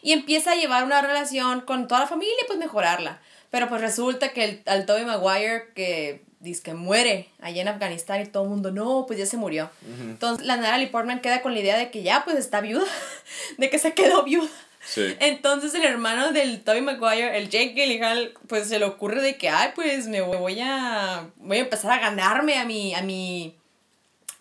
Y 0.02 0.12
empieza 0.12 0.52
a 0.52 0.56
llevar 0.56 0.84
una 0.84 1.02
relación 1.02 1.62
con 1.62 1.88
toda 1.88 2.02
la 2.02 2.08
familia, 2.08 2.44
pues 2.48 2.60
mejorarla. 2.60 3.22
Pero 3.56 3.70
pues 3.70 3.80
resulta 3.80 4.34
que 4.34 4.44
el, 4.44 4.62
al 4.66 4.86
Tobey 4.86 5.06
Maguire, 5.06 5.70
que 5.76 6.26
dice 6.42 6.62
que 6.62 6.74
muere 6.74 7.30
allá 7.40 7.62
en 7.62 7.70
Afganistán 7.70 8.22
y 8.22 8.26
todo 8.26 8.44
el 8.44 8.50
mundo, 8.50 8.70
no, 8.70 9.06
pues 9.08 9.18
ya 9.18 9.26
se 9.26 9.38
murió. 9.38 9.70
Entonces 10.02 10.46
la 10.46 10.58
Natalie 10.58 10.88
Portman 10.88 11.22
queda 11.22 11.42
con 11.42 11.54
la 11.54 11.62
idea 11.62 11.78
de 11.78 11.90
que 11.90 12.04
ya 12.04 12.26
pues 12.26 12.36
está 12.36 12.60
viuda, 12.60 12.84
de 13.58 13.70
que 13.70 13.80
se 13.80 13.94
quedó 13.94 14.24
viuda. 14.24 14.50
Sí. 14.86 15.16
Entonces 15.22 15.74
el 15.74 15.86
hermano 15.86 16.34
del 16.34 16.66
Tobey 16.66 16.82
Maguire, 16.82 17.38
el 17.38 17.50
Jake 17.50 17.72
Gyllenhaal, 17.76 18.34
pues 18.50 18.68
se 18.68 18.78
le 18.78 18.84
ocurre 18.84 19.22
de 19.22 19.38
que, 19.38 19.48
ay, 19.48 19.70
pues 19.74 20.10
me 20.10 20.20
voy 20.20 20.60
a, 20.60 21.30
voy 21.38 21.60
a 21.60 21.62
empezar 21.62 21.92
a 21.92 22.00
ganarme 22.00 22.58
a 22.58 22.66
mi, 22.66 22.94
a 22.94 23.04
mi, 23.04 23.56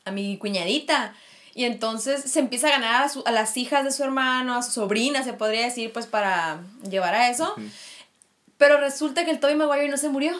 a 0.04 0.10
mi 0.10 0.38
cuñadita. 0.38 1.14
Y 1.54 1.66
entonces 1.66 2.20
se 2.28 2.40
empieza 2.40 2.66
a 2.66 2.70
ganar 2.72 3.06
a, 3.06 3.28
a 3.28 3.30
las 3.30 3.56
hijas 3.56 3.84
de 3.84 3.92
su 3.92 4.02
hermano, 4.02 4.56
a 4.56 4.62
su 4.62 4.72
sobrina, 4.72 5.22
se 5.22 5.34
podría 5.34 5.66
decir, 5.66 5.92
pues 5.92 6.06
para 6.06 6.58
llevar 6.90 7.14
a 7.14 7.30
eso. 7.30 7.54
Pero 8.58 8.78
resulta 8.78 9.24
que 9.24 9.30
el 9.30 9.40
Tobey 9.40 9.56
Maguire 9.56 9.88
no 9.88 9.96
se 9.96 10.08
murió. 10.08 10.32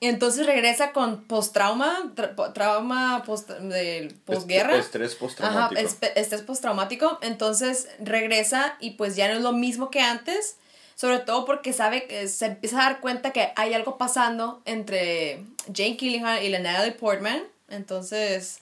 Y 0.00 0.06
entonces 0.06 0.46
regresa 0.46 0.92
con 0.92 1.22
post-trauma, 1.24 2.12
trauma 2.54 3.22
post, 3.26 3.50
de 3.50 4.14
posguerra. 4.24 4.76
Estrés 4.78 5.14
postraumático. 5.14 5.80
Ajá, 5.80 6.06
estrés 6.16 6.40
postraumático. 6.42 7.18
Entonces 7.20 7.88
regresa 7.98 8.76
y 8.80 8.92
pues 8.92 9.16
ya 9.16 9.28
no 9.28 9.34
es 9.34 9.42
lo 9.42 9.52
mismo 9.52 9.90
que 9.90 10.00
antes. 10.00 10.56
Sobre 10.94 11.18
todo 11.18 11.44
porque 11.44 11.74
sabe 11.74 12.06
que 12.06 12.26
se 12.28 12.46
empieza 12.46 12.78
a 12.80 12.84
dar 12.84 13.00
cuenta 13.00 13.32
que 13.32 13.52
hay 13.56 13.74
algo 13.74 13.98
pasando 13.98 14.62
entre 14.64 15.44
Jane 15.74 15.96
Killingham 15.96 16.42
y 16.42 16.48
la 16.48 16.58
Natalie 16.58 16.92
Portman. 16.92 17.42
Entonces, 17.68 18.60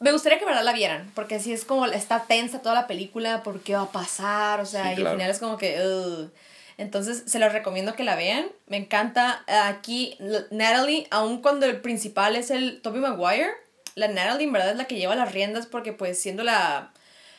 me 0.00 0.12
gustaría 0.12 0.38
que 0.38 0.44
verdad 0.44 0.62
la 0.64 0.72
vieran, 0.72 1.10
porque 1.14 1.36
así 1.36 1.52
es 1.52 1.64
como 1.64 1.86
está 1.86 2.24
tensa 2.24 2.60
toda 2.60 2.74
la 2.74 2.86
película, 2.86 3.42
por 3.42 3.60
qué 3.60 3.74
va 3.74 3.82
a 3.82 3.92
pasar, 3.92 4.60
o 4.60 4.66
sea, 4.66 4.92
y 4.92 5.02
al 5.02 5.12
final 5.12 5.30
es 5.30 5.38
como 5.38 5.56
que... 5.56 6.28
Entonces, 6.76 7.24
se 7.26 7.38
los 7.38 7.52
recomiendo 7.52 7.94
que 7.94 8.04
la 8.04 8.16
vean. 8.16 8.46
Me 8.66 8.76
encanta 8.76 9.44
aquí 9.46 10.18
Natalie, 10.50 11.06
aun 11.10 11.40
cuando 11.40 11.66
el 11.66 11.80
principal 11.80 12.36
es 12.36 12.50
el 12.50 12.80
Toby 12.82 13.00
Maguire, 13.00 13.52
la 13.94 14.08
Natalie 14.08 14.46
en 14.46 14.52
verdad 14.52 14.70
es 14.70 14.76
la 14.76 14.86
que 14.86 14.96
lleva 14.96 15.14
las 15.14 15.32
riendas 15.32 15.66
porque 15.66 15.92
pues 15.92 16.20
siendo 16.20 16.42
la, 16.42 16.92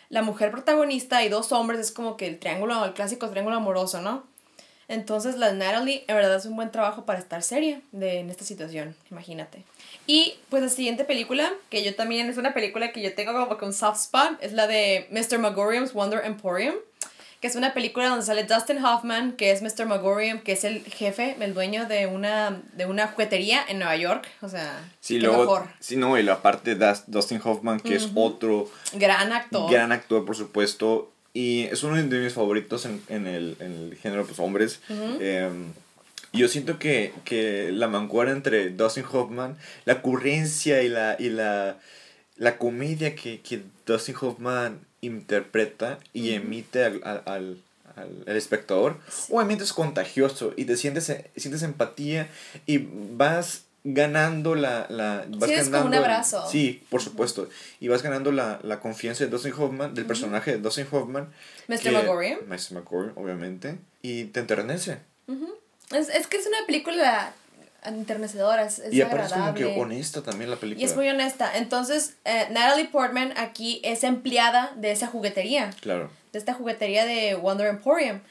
la 0.10 0.22
mujer 0.22 0.52
protagonista 0.52 1.24
y 1.24 1.30
dos 1.30 1.52
hombres 1.52 1.80
es 1.80 1.92
como 1.92 2.16
que 2.18 2.28
el 2.28 2.40
triángulo, 2.40 2.86
el 2.86 2.94
clásico 2.94 3.30
triángulo 3.30 3.58
amoroso, 3.58 4.02
¿no? 4.02 4.24
Entonces 4.88 5.36
la 5.36 5.52
Natalie 5.52 6.06
en 6.08 6.16
verdad 6.16 6.36
es 6.36 6.46
un 6.46 6.56
buen 6.56 6.72
trabajo 6.72 7.06
para 7.06 7.20
estar 7.20 7.42
seria 7.42 7.82
de, 7.92 8.20
en 8.20 8.30
esta 8.30 8.46
situación, 8.46 8.96
imagínate. 9.10 9.64
Y 10.06 10.36
pues 10.50 10.62
la 10.62 10.70
siguiente 10.70 11.06
película, 11.06 11.52
que 11.70 11.84
yo 11.84 11.96
también 11.96 12.30
es 12.30 12.38
una 12.38 12.54
película 12.54 12.92
que 12.92 13.02
yo 13.02 13.14
tengo 13.16 13.34
como 13.34 13.58
que 13.58 13.66
un 13.66 13.74
soft 13.74 14.00
spot, 14.00 14.38
es 14.42 14.54
la 14.54 14.68
de 14.68 15.08
Mr. 15.10 15.40
Magorium's 15.40 15.94
Wonder 15.94 16.24
Emporium 16.24 16.76
que 17.42 17.48
es 17.48 17.56
una 17.56 17.74
película 17.74 18.08
donde 18.08 18.26
sale 18.26 18.44
Dustin 18.44 18.84
Hoffman, 18.84 19.34
que 19.34 19.52
es 19.52 19.62
Mr. 19.62 19.86
Magorium, 19.86 20.40
que 20.40 20.54
es 20.54 20.64
el 20.64 20.84
jefe, 20.84 21.36
el 21.40 21.54
dueño 21.54 21.86
de 21.86 22.08
una, 22.08 22.62
de 22.74 22.86
una 22.86 23.08
juguetería 23.08 23.62
en 23.68 23.80
Nueva 23.80 23.96
York. 23.96 24.28
O 24.42 24.50
sea, 24.50 24.84
sí, 25.00 25.20
luego, 25.20 25.40
mejor. 25.40 25.68
Sí, 25.80 25.96
no, 25.96 26.18
y 26.18 26.24
la 26.24 26.42
parte 26.42 26.76
de 26.76 26.96
Dustin 27.08 27.42
Hoffman, 27.44 27.80
que 27.80 27.96
es 27.96 28.10
otro... 28.16 28.70
Gran 28.94 29.32
actor. 29.34 29.72
Gran 29.72 29.92
actor, 29.92 30.26
por 30.26 30.36
supuesto. 30.36 31.12
Y 31.34 31.64
es 31.64 31.84
uno 31.84 31.98
de 31.98 32.04
mis 32.04 32.34
favoritos 32.34 32.86
en, 32.86 33.02
en, 33.10 33.28
el, 33.28 33.58
en 33.60 33.74
el 33.74 33.98
género, 33.98 34.26
pues, 34.26 34.40
hombres. 34.40 34.80
Em, 34.90 35.74
yo 36.32 36.48
siento 36.48 36.80
que, 36.80 37.14
que 37.26 37.72
la 37.72 37.88
mancuerna 37.88 38.34
entre 38.34 38.70
Dustin 38.70 39.06
Hoffman, 39.12 39.58
la 39.84 39.94
ocurrencia 39.94 40.82
y 40.82 40.90
la, 40.90 41.16
y 41.20 41.30
la, 41.30 41.78
la 42.38 42.58
comedia 42.58 43.16
que, 43.16 43.42
que 43.42 43.64
Dustin 43.86 44.16
Hoffman 44.20 44.80
interpreta 45.06 46.00
y 46.14 46.32
emite 46.32 46.84
al, 46.84 47.02
al, 47.04 47.24
al, 47.26 48.24
al 48.28 48.36
espectador, 48.36 48.98
obviamente 49.30 49.64
es 49.64 49.74
contagioso 49.74 50.54
y 50.56 50.66
te 50.66 50.78
sientes, 50.78 51.12
sientes 51.36 51.64
empatía 51.64 52.30
y 52.66 52.88
vas 53.12 53.66
ganando 53.86 54.56
la... 54.56 54.88
la 54.90 55.26
vas 55.30 55.50
sí, 55.50 55.72
como 55.72 55.86
un 55.86 55.94
abrazo. 55.94 56.44
Sí, 56.50 56.84
por 56.90 57.02
supuesto. 57.02 57.48
Y 57.80 57.88
vas 57.88 58.02
ganando 58.02 58.32
la, 58.32 58.60
la 58.64 58.80
confianza 58.80 59.24
de 59.24 59.30
Dustin 59.30 59.54
Hoffman, 59.54 59.94
del 59.94 60.06
personaje 60.06 60.54
de 60.54 60.58
Dustin 60.58 60.88
Hoffman. 60.92 61.32
Mr. 61.68 61.92
McGorry. 61.92 62.38
Mr. 62.48 62.74
McGorry, 62.74 63.12
obviamente. 63.16 63.78
Y 64.02 64.26
te 64.26 64.40
enternece. 64.40 64.98
es, 65.92 66.10
es 66.10 66.28
que 66.28 66.38
es 66.38 66.48
una 66.48 66.66
película 66.66 67.34
enternecedora, 67.88 68.64
es, 68.66 68.82
y 68.92 69.02
aparte 69.02 69.26
es 69.26 69.34
como 69.34 69.54
que 69.54 69.66
honesta 69.66 70.22
también 70.24 70.50
la 70.50 70.58
película. 70.58 70.82
Y 70.82 70.86
es 70.86 70.96
muy 70.96 71.08
honesta. 71.10 71.56
Entonces, 71.56 72.16
eh, 72.26 72.48
Natalie 72.52 72.86
Portman 72.86 73.34
aquí 73.38 73.82
es 73.84 74.04
empleada 74.04 74.74
de 74.76 74.92
esa 74.92 75.08
juguetería. 75.08 75.72
Claro. 75.82 76.10
De 76.32 76.40
esta 76.40 76.54
juguetería 76.54 77.06
de 77.06 77.36
Wonder 77.36 77.68
Emporium. 77.68 78.22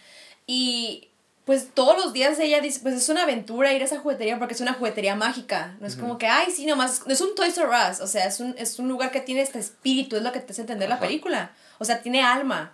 Y 0.46 1.08
pues 1.44 1.68
todos 1.74 1.96
los 2.02 2.12
días 2.12 2.38
ella 2.38 2.60
dice, 2.60 2.80
pues 2.82 2.94
es 2.94 3.08
una 3.08 3.24
aventura 3.24 3.72
ir 3.72 3.82
a 3.82 3.84
esa 3.84 3.98
juguetería 3.98 4.38
porque 4.38 4.54
es 4.54 4.60
una 4.60 4.72
juguetería 4.72 5.14
mágica. 5.14 5.76
No 5.80 5.86
es 5.86 5.96
como 5.96 6.16
que, 6.16 6.26
ay, 6.26 6.50
sí, 6.50 6.64
nomás, 6.64 7.02
es 7.06 7.20
un 7.20 7.34
Toys 7.34 7.56
R 7.58 7.68
Us. 7.90 8.00
O 8.00 8.06
sea, 8.06 8.26
es 8.26 8.40
un, 8.40 8.54
es 8.58 8.78
un 8.78 8.88
lugar 8.88 9.10
que 9.10 9.20
tiene 9.20 9.42
este 9.42 9.58
espíritu, 9.58 10.16
es 10.16 10.22
lo 10.22 10.32
que 10.32 10.40
te 10.40 10.52
hace 10.52 10.62
entender 10.62 10.88
la 10.88 11.00
película. 11.00 11.52
O 11.78 11.84
sea, 11.84 12.00
tiene 12.00 12.22
alma. 12.22 12.72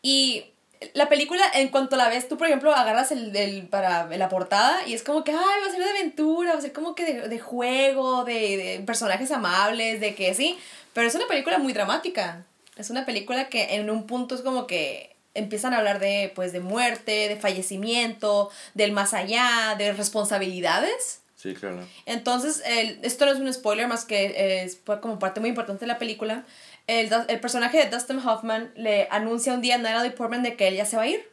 Y 0.00 0.46
la 0.94 1.08
película, 1.08 1.42
en 1.54 1.68
cuanto 1.68 1.96
la 1.96 2.08
ves, 2.08 2.28
tú, 2.28 2.36
por 2.36 2.46
ejemplo, 2.46 2.72
agarras 2.74 3.10
el, 3.12 3.34
el, 3.34 3.66
para 3.66 4.06
la 4.16 4.28
portada 4.28 4.86
y 4.86 4.94
es 4.94 5.02
como 5.02 5.24
que, 5.24 5.32
ay, 5.32 5.38
va 5.38 5.68
a 5.68 5.70
ser 5.70 5.82
de 5.82 5.90
aventura, 5.90 6.52
va 6.52 6.58
a 6.58 6.62
ser 6.62 6.72
como 6.72 6.94
que 6.94 7.04
de, 7.04 7.28
de 7.28 7.38
juego, 7.38 8.24
de, 8.24 8.56
de, 8.56 8.82
personajes 8.86 9.30
amables, 9.30 10.00
de 10.00 10.14
que 10.14 10.34
sí. 10.34 10.58
Pero 10.92 11.08
es 11.08 11.14
una 11.14 11.26
película 11.26 11.58
muy 11.58 11.72
dramática. 11.72 12.44
Es 12.76 12.90
una 12.90 13.04
película 13.04 13.48
que 13.48 13.74
en 13.74 13.90
un 13.90 14.06
punto 14.06 14.34
es 14.34 14.42
como 14.42 14.66
que 14.66 15.16
empiezan 15.34 15.74
a 15.74 15.78
hablar 15.78 15.98
de, 15.98 16.32
pues, 16.34 16.52
de 16.52 16.60
muerte, 16.60 17.28
de 17.28 17.36
fallecimiento, 17.36 18.50
del 18.74 18.92
más 18.92 19.14
allá, 19.14 19.74
de 19.76 19.92
responsabilidades. 19.92 21.20
Sí, 21.34 21.54
claro. 21.54 21.86
Entonces, 22.06 22.62
el, 22.66 22.98
esto 23.02 23.24
no 23.24 23.32
es 23.32 23.38
un 23.38 23.52
spoiler, 23.52 23.86
más 23.86 24.04
que 24.04 24.62
es 24.62 24.80
como 25.00 25.18
parte 25.18 25.40
muy 25.40 25.50
importante 25.50 25.80
de 25.80 25.86
la 25.86 25.98
película 25.98 26.44
el, 26.88 27.12
el, 27.28 27.40
personaje 27.40 27.78
de 27.78 27.90
Dustin 27.90 28.18
Hoffman 28.18 28.72
le 28.74 29.06
anuncia 29.10 29.52
un 29.52 29.60
día 29.60 29.76
a 29.76 29.78
Natalie 29.78 30.10
Portman 30.10 30.42
de 30.42 30.56
que 30.56 30.68
él 30.68 30.74
ya 30.74 30.86
se 30.86 30.96
va 30.96 31.02
a 31.02 31.06
ir. 31.06 31.24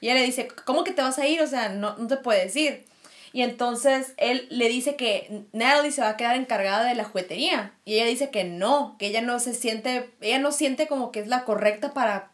Y 0.00 0.06
ella 0.06 0.14
le 0.14 0.26
dice, 0.26 0.48
¿cómo 0.64 0.82
que 0.82 0.92
te 0.92 1.02
vas 1.02 1.18
a 1.18 1.26
ir? 1.26 1.40
O 1.42 1.46
sea, 1.46 1.68
no, 1.68 1.96
no 1.96 2.08
te 2.08 2.16
puedes 2.16 2.56
ir. 2.56 2.88
Y 3.32 3.42
entonces 3.42 4.14
él 4.16 4.46
le 4.50 4.68
dice 4.68 4.96
que 4.96 5.44
Natalie 5.52 5.92
se 5.92 6.00
va 6.00 6.10
a 6.10 6.16
quedar 6.16 6.36
encargada 6.36 6.84
de 6.84 6.94
la 6.94 7.04
juguetería. 7.04 7.72
Y 7.84 7.94
ella 7.94 8.06
dice 8.06 8.30
que 8.30 8.44
no, 8.44 8.96
que 8.98 9.06
ella 9.06 9.20
no 9.20 9.38
se 9.40 9.54
siente, 9.54 10.10
ella 10.20 10.38
no 10.38 10.52
siente 10.52 10.86
como 10.86 11.12
que 11.12 11.20
es 11.20 11.28
la 11.28 11.44
correcta 11.44 11.92
para, 11.92 12.30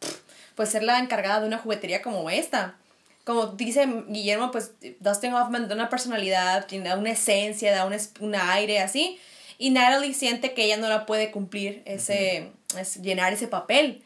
pues, 0.55 0.69
ser 0.69 0.85
la 0.85 0.99
encargada 0.99 1.41
de 1.41 1.49
una 1.49 1.59
juguetería 1.59 2.03
como 2.03 2.31
esta. 2.31 2.77
Como 3.25 3.47
dice 3.49 3.87
Guillermo, 4.09 4.51
pues, 4.53 4.73
Dustin 5.01 5.35
Hoffman 5.35 5.69
da 5.69 5.75
una 5.75 5.89
personalidad, 5.89 6.67
da 6.69 6.97
una 6.97 7.11
esencia, 7.11 7.73
da 7.73 7.87
un, 7.87 7.97
un 8.21 8.35
aire 8.35 8.81
así. 8.81 9.19
Y 9.59 9.71
Natalie 9.71 10.15
siente 10.15 10.55
que 10.55 10.65
ella 10.65 10.77
no 10.77 10.89
la 10.89 11.07
puede 11.07 11.31
cumplir, 11.31 11.83
ese, 11.85 12.51
es 12.79 12.97
llenar 13.03 13.33
ese 13.33 13.47
papel. 13.49 14.03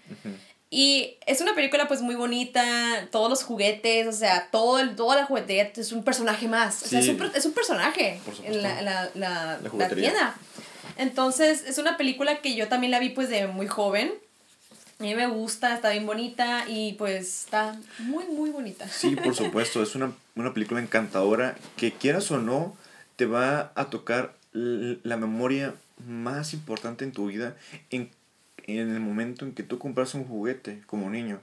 Y 0.71 1.17
es 1.27 1.41
una 1.41 1.55
película 1.55 1.89
pues 1.89 2.03
muy 2.03 2.15
bonita, 2.15 3.09
todos 3.11 3.31
los 3.31 3.43
juguetes, 3.43 4.07
o 4.07 4.13
sea, 4.13 4.49
todo 4.51 4.79
el, 4.79 4.97
toda 4.97 5.17
la 5.17 5.25
juguetería 5.25 5.73
es 5.75 5.93
un 5.93 6.05
personaje 6.05 6.47
más. 6.47 6.83
O 6.83 6.87
sea, 6.87 7.01
es, 7.01 7.09
un, 7.09 7.23
es 7.35 7.47
un 7.47 7.53
personaje 7.53 8.21
en 8.45 8.63
la, 8.63 8.83
la, 8.83 9.11
la, 9.15 9.59
la, 9.73 9.89
tienda. 9.89 10.37
Entonces, 10.99 11.65
es 11.67 11.79
una 11.79 11.97
película 11.97 12.43
que 12.43 12.55
yo 12.55 12.69
también 12.69 12.91
la 12.91 12.99
vi 12.99 13.09
pues 13.11 13.31
de 13.31 13.47
muy 13.47 13.67
joven. 13.67 14.13
A 14.99 15.05
mí 15.05 15.15
me 15.15 15.29
gusta, 15.29 15.75
está 15.75 15.91
bien 15.91 16.05
bonita 16.05 16.65
y 16.69 16.95
pues 16.95 17.45
está 17.45 17.79
muy, 18.01 18.25
muy 18.27 18.51
bonita. 18.51 18.87
Sí, 18.89 19.17
por 19.17 19.35
supuesto, 19.35 19.83
es 19.83 19.95
una, 19.95 20.13
una 20.35 20.53
película 20.53 20.81
encantadora 20.81 21.57
que 21.77 21.93
quieras 21.93 22.31
o 22.31 22.39
no, 22.39 22.77
te 23.17 23.25
va 23.25 23.73
a 23.75 23.87
tocar 23.87 24.35
la 25.03 25.17
memoria 25.17 25.75
más 26.07 26.55
importante 26.55 27.05
en 27.05 27.13
tu 27.13 27.27
vida 27.27 27.57
en, 27.91 28.11
en 28.67 28.91
el 28.91 29.01
momento 29.01 29.45
en 29.45 29.53
que 29.53 29.63
tú 29.63 29.79
compras 29.79 30.15
un 30.15 30.25
juguete 30.25 30.83
como 30.87 31.11
niño. 31.11 31.41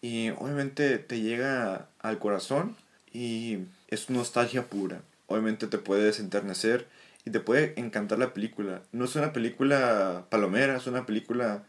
Y 0.00 0.30
obviamente 0.30 0.98
te 0.98 1.20
llega 1.20 1.88
al 2.00 2.18
corazón 2.18 2.76
y 3.12 3.58
es 3.88 4.10
nostalgia 4.10 4.66
pura. 4.66 5.00
Obviamente 5.26 5.66
te 5.66 5.78
puede 5.78 6.04
desenternecer 6.04 6.86
y 7.24 7.30
te 7.30 7.40
puede 7.40 7.78
encantar 7.78 8.18
la 8.18 8.34
película. 8.34 8.82
No 8.92 9.04
es 9.04 9.14
una 9.14 9.32
película 9.32 10.26
palomera, 10.30 10.76
es 10.76 10.86
una 10.86 11.06
película 11.06 11.62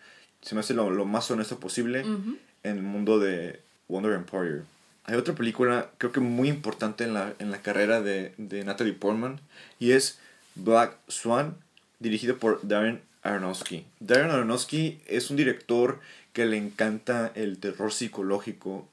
se 0.43 0.55
me 0.55 0.61
hace 0.61 0.73
lo, 0.73 0.89
lo 0.91 1.05
más 1.05 1.31
honesto 1.31 1.59
posible 1.59 2.01
en 2.01 2.37
el 2.77 2.83
mundo 2.83 3.17
de 3.17 3.61
Wonder 3.87 4.13
Empire. 4.13 4.63
Hay 5.05 5.15
otra 5.15 5.33
película, 5.35 5.89
creo 5.97 6.11
que 6.11 6.19
muy 6.19 6.49
importante 6.49 7.03
en 7.05 7.13
la, 7.13 7.33
en 7.39 7.49
la 7.49 7.61
carrera 7.61 8.01
de, 8.01 8.33
de 8.37 8.63
Natalie 8.63 8.93
Portman, 8.93 9.39
y 9.79 9.91
es 9.91 10.19
Black 10.55 10.97
Swan, 11.07 11.55
dirigido 11.99 12.37
por 12.37 12.59
Darren 12.67 13.01
Aronofsky. 13.23 13.85
Darren 13.99 14.31
Aronofsky 14.31 14.99
es 15.07 15.29
un 15.29 15.37
director 15.37 15.99
que 16.33 16.45
le 16.45 16.57
encanta 16.57 17.31
el 17.35 17.57
terror 17.57 17.91
psicológico. 17.91 18.87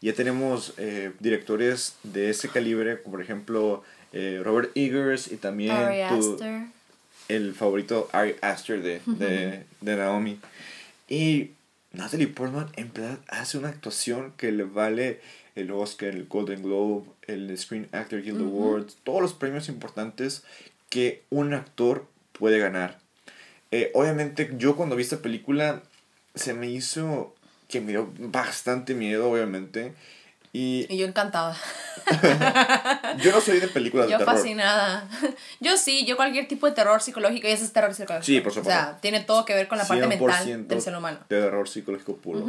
Ya 0.00 0.14
tenemos 0.14 0.74
eh, 0.78 1.12
directores 1.20 1.96
de 2.02 2.30
ese 2.30 2.48
calibre, 2.48 3.00
como 3.02 3.12
por 3.12 3.22
ejemplo 3.22 3.82
eh, 4.12 4.40
Robert 4.42 4.70
Eggers 4.74 5.30
y 5.30 5.36
también 5.36 5.72
el 7.28 7.54
favorito 7.54 8.08
Ari 8.12 8.36
Aster 8.42 8.82
de, 8.82 9.00
de, 9.06 9.64
de 9.80 9.96
Naomi. 9.96 10.38
Y 11.08 11.50
Natalie 11.92 12.28
Portman 12.28 12.68
en 12.76 12.92
verdad 12.92 13.18
hace 13.28 13.58
una 13.58 13.68
actuación 13.68 14.32
que 14.36 14.50
le 14.50 14.64
vale 14.64 15.20
el 15.54 15.70
Oscar, 15.70 16.08
el 16.08 16.26
Golden 16.26 16.62
Globe, 16.62 17.04
el 17.26 17.56
Screen 17.56 17.88
Actor 17.92 18.22
Guild 18.22 18.40
Awards, 18.40 18.96
todos 19.04 19.20
los 19.20 19.34
premios 19.34 19.68
importantes 19.68 20.42
que 20.92 21.22
un 21.30 21.54
actor 21.54 22.06
puede 22.32 22.58
ganar. 22.58 22.98
Eh, 23.70 23.90
obviamente 23.94 24.50
yo 24.58 24.76
cuando 24.76 24.94
vi 24.94 25.02
esta 25.02 25.22
película 25.22 25.82
se 26.34 26.52
me 26.52 26.68
hizo 26.68 27.34
que 27.66 27.80
me 27.80 27.92
dio 27.92 28.12
bastante 28.18 28.92
miedo, 28.92 29.30
obviamente. 29.30 29.94
Y, 30.52 30.84
y 30.90 30.98
yo 30.98 31.06
encantada. 31.06 31.56
yo 33.22 33.32
no 33.32 33.40
soy 33.40 33.60
de 33.60 33.68
películas 33.68 34.06
de 34.06 34.18
terror. 34.18 34.26
Yo 34.28 34.32
fascinada. 34.34 35.08
Yo 35.60 35.78
sí, 35.78 36.04
yo 36.04 36.16
cualquier 36.16 36.46
tipo 36.46 36.66
de 36.66 36.72
terror 36.72 37.00
psicológico, 37.00 37.48
y 37.48 37.52
ese 37.52 37.64
es 37.64 37.72
terror 37.72 37.94
psicológico. 37.94 38.26
Sí, 38.26 38.42
por 38.42 38.52
supuesto. 38.52 38.78
O 38.78 38.84
sea, 38.84 38.98
tiene 39.00 39.20
todo 39.20 39.46
que 39.46 39.54
ver 39.54 39.68
con 39.68 39.78
la 39.78 39.86
parte 39.86 40.06
mental 40.06 40.68
del 40.68 40.82
ser 40.82 40.94
humano. 40.94 41.20
Terror 41.28 41.66
psicológico 41.66 42.16
puro. 42.16 42.44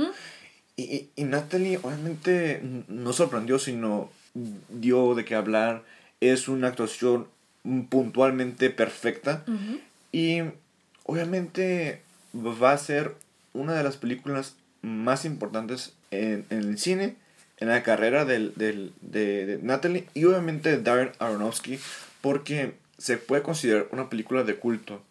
y, 0.75 1.07
y, 1.15 1.23
Natalie 1.23 1.79
obviamente 1.81 2.59
no 2.89 3.13
sorprendió, 3.13 3.57
sino 3.57 4.09
dio 4.33 5.15
de 5.15 5.23
qué 5.23 5.35
hablar. 5.35 5.83
Es 6.19 6.49
una 6.49 6.67
actuación 6.67 7.29
puntualmente 7.89 8.69
perfecta. 8.69 9.43
Y 10.11 10.41
obviamente 11.05 12.01
va 12.35 12.71
a 12.71 12.77
ser 12.77 13.15
una 13.53 13.73
de 13.73 13.83
las 13.83 13.97
películas 13.97 14.55
más 14.81 15.25
importantes 15.25 15.93
en, 16.11 16.45
en 16.49 16.59
el 16.59 16.77
cine 16.77 17.15
en 17.63 17.69
la 17.69 17.83
carrera 17.83 18.25
del, 18.25 18.53
del, 18.55 18.91
de, 19.01 19.59
Natalie 19.61 20.05
y 20.13 20.25
obviamente 20.25 20.69
de 20.69 20.83
Darren 20.83 21.11
Aronofsky 21.19 21.79
porque 22.21 22.73
se 22.97 23.17
puede 23.17 23.41
considerar 23.41 23.87
una 23.91 24.09
película 24.09 24.43
de 24.43 24.55
culto. 24.55 25.01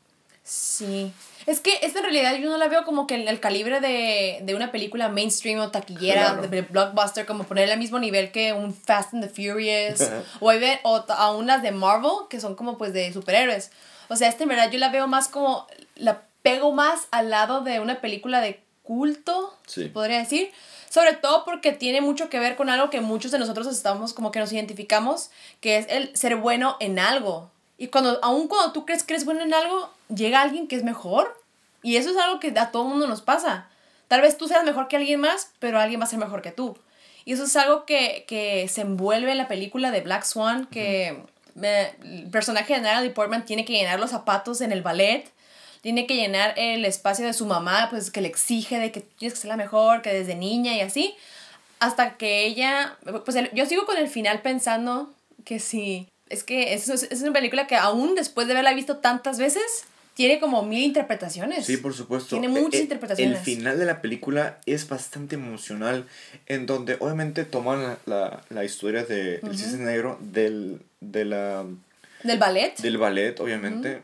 Sí. 0.45 1.13
Es 1.47 1.61
que 1.61 1.79
esta 1.83 1.99
en 1.99 2.05
realidad 2.05 2.37
yo 2.37 2.49
no 2.49 2.57
la 2.57 2.69
veo 2.69 2.85
como 2.85 3.07
que 3.07 3.17
el, 3.17 3.27
el 3.27 3.41
calibre 3.41 3.81
de, 3.81 4.41
de, 4.43 4.55
una 4.55 4.71
película 4.71 5.09
mainstream 5.09 5.59
o 5.61 5.71
taquillera, 5.71 6.35
de, 6.37 6.63
blockbuster, 6.63 7.27
como 7.27 7.45
ponerla 7.45 7.75
al 7.75 7.81
mismo 7.81 7.99
nivel 7.99 8.31
que 8.31 8.53
un 8.53 8.75
Fast 8.75 9.15
and 9.15 9.25
the 9.25 9.29
Furious, 9.29 10.09
o, 10.41 10.53
o 10.85 11.05
aún 11.13 11.47
las 11.47 11.63
de 11.63 11.73
Marvel, 11.73 12.29
que 12.31 12.41
son 12.41 12.55
como 12.55 12.79
pues 12.79 12.93
de 12.93 13.13
superhéroes. 13.13 13.71
O 14.09 14.17
sea, 14.17 14.29
esta 14.29 14.45
en 14.45 14.51
verdad 14.51 14.71
yo 14.71 14.79
la 14.79 14.91
veo 14.91 15.07
más 15.09 15.29
como, 15.29 15.67
la 15.97 16.23
pego 16.43 16.73
más 16.73 17.09
al 17.11 17.31
lado 17.31 17.63
de 17.63 17.81
una 17.81 18.01
película 18.01 18.41
de 18.41 18.63
culto, 18.83 19.57
sí. 19.67 19.87
podría 19.87 20.19
decir. 20.19 20.51
Sobre 20.89 21.15
todo 21.15 21.45
porque 21.47 21.73
tiene 21.73 22.03
mucho 22.03 22.29
que 22.29 22.39
ver 22.39 22.55
con 22.55 22.69
algo 22.69 22.91
que 22.91 23.01
muchos 23.01 23.31
de 23.31 23.39
nosotros 23.39 23.67
estamos 23.67 24.13
como 24.13 24.31
que 24.31 24.41
nos 24.41 24.53
identificamos, 24.53 25.31
que 25.61 25.79
es 25.79 25.87
el 25.89 26.15
ser 26.15 26.37
bueno 26.37 26.77
en 26.81 26.99
algo. 26.99 27.51
Y 27.79 27.89
cuando, 27.89 28.19
aun 28.23 28.49
cuando 28.49 28.73
tú 28.73 28.85
crees 28.87 29.03
que 29.03 29.15
eres 29.15 29.25
bueno 29.25 29.43
en 29.43 29.55
algo, 29.55 29.91
llega 30.15 30.43
alguien 30.43 30.69
que 30.69 30.77
es 30.77 30.85
mejor. 30.85 31.41
Y 31.83 31.97
eso 31.97 32.11
es 32.11 32.17
algo 32.17 32.39
que 32.39 32.53
a 32.59 32.71
todo 32.71 32.85
mundo 32.85 33.07
nos 33.07 33.23
pasa. 33.23 33.69
Tal 34.09 34.21
vez 34.21 34.37
tú 34.37 34.47
seas 34.47 34.65
mejor 34.65 34.89
que 34.89 34.97
alguien 34.97 35.21
más, 35.21 35.51
pero 35.59 35.81
alguien 35.81 36.01
va 36.01 36.05
a 36.05 36.09
ser 36.09 36.19
mejor 36.19 36.43
que 36.43 36.53
tú. 36.53 36.77
Y 37.25 37.33
eso 37.33 37.45
es 37.45 37.57
algo 37.57 37.85
que, 37.85 38.25
que 38.29 38.69
se 38.69 38.83
envuelve 38.83 39.33
en 39.33 39.39
la 39.39 39.49
película 39.49 39.91
de 39.91 40.01
Black 40.01 40.25
Swan, 40.25 40.67
que 40.67 41.23
el 41.61 42.31
personaje 42.31 42.75
de 42.75 42.81
Natalie 42.81 43.11
Portman 43.11 43.45
tiene 43.45 43.65
que 43.65 43.73
llenar 43.73 44.01
los 44.01 44.11
zapatos 44.11 44.61
en 44.61 44.73
el 44.73 44.83
ballet 44.83 45.31
tiene 45.83 46.07
que 46.07 46.15
llenar 46.15 46.55
el 46.57 46.85
espacio 46.85 47.27
de 47.27 47.33
su 47.35 47.45
mamá, 47.45 47.89
pues 47.91 48.11
que 48.11 48.21
le 48.21 48.29
exige 48.29 48.79
de 48.79 48.93
que 48.93 49.01
tienes 49.01 49.35
que 49.35 49.41
ser 49.41 49.49
la 49.49 49.57
mejor, 49.57 50.01
que 50.01 50.15
desde 50.15 50.37
niña 50.37 50.75
y 50.75 50.81
así, 50.81 51.15
hasta 51.81 52.17
que 52.17 52.47
ella, 52.47 52.97
pues 53.25 53.37
yo 53.53 53.67
sigo 53.67 53.85
con 53.85 53.97
el 53.99 54.09
final 54.09 54.41
pensando 54.41 55.13
que 55.45 55.59
sí, 55.59 56.09
es 56.33 56.45
que 56.45 56.75
es, 56.75 56.89
es 56.89 57.23
una 57.23 57.33
película 57.33 57.67
que 57.67 57.77
aún 57.77 58.15
después 58.15 58.47
de 58.47 58.55
haberla 58.55 58.75
visto 58.75 58.97
tantas 58.97 59.39
veces, 59.39 59.85
tiene 60.15 60.41
como 60.41 60.63
mil 60.63 60.83
interpretaciones. 60.83 61.65
Sí, 61.65 61.77
por 61.79 61.95
supuesto. 61.95 62.39
Tiene 62.39 62.49
muchas 62.49 62.81
eh, 62.81 62.85
interpretaciones. 62.85 63.39
El 63.39 63.45
final 63.45 63.79
de 63.79 63.87
la 63.87 64.03
película 64.03 64.59
es 64.67 64.89
bastante 64.89 65.37
emocional, 65.37 66.07
en 66.47 66.67
donde 66.67 66.97
obviamente 67.01 67.45
toman 67.45 67.97
la, 68.07 68.43
la, 68.51 68.65
historia 68.65 69.05
de 69.05 69.37
El 69.37 69.57
Cisne 69.57 69.85
Negro 69.85 70.19
del, 70.21 70.83
de 71.01 71.25
la... 71.25 71.65
Del 72.23 72.39
ballet. 72.39 72.77
Del 72.79 72.99
ballet, 72.99 73.41
obviamente. 73.41 74.03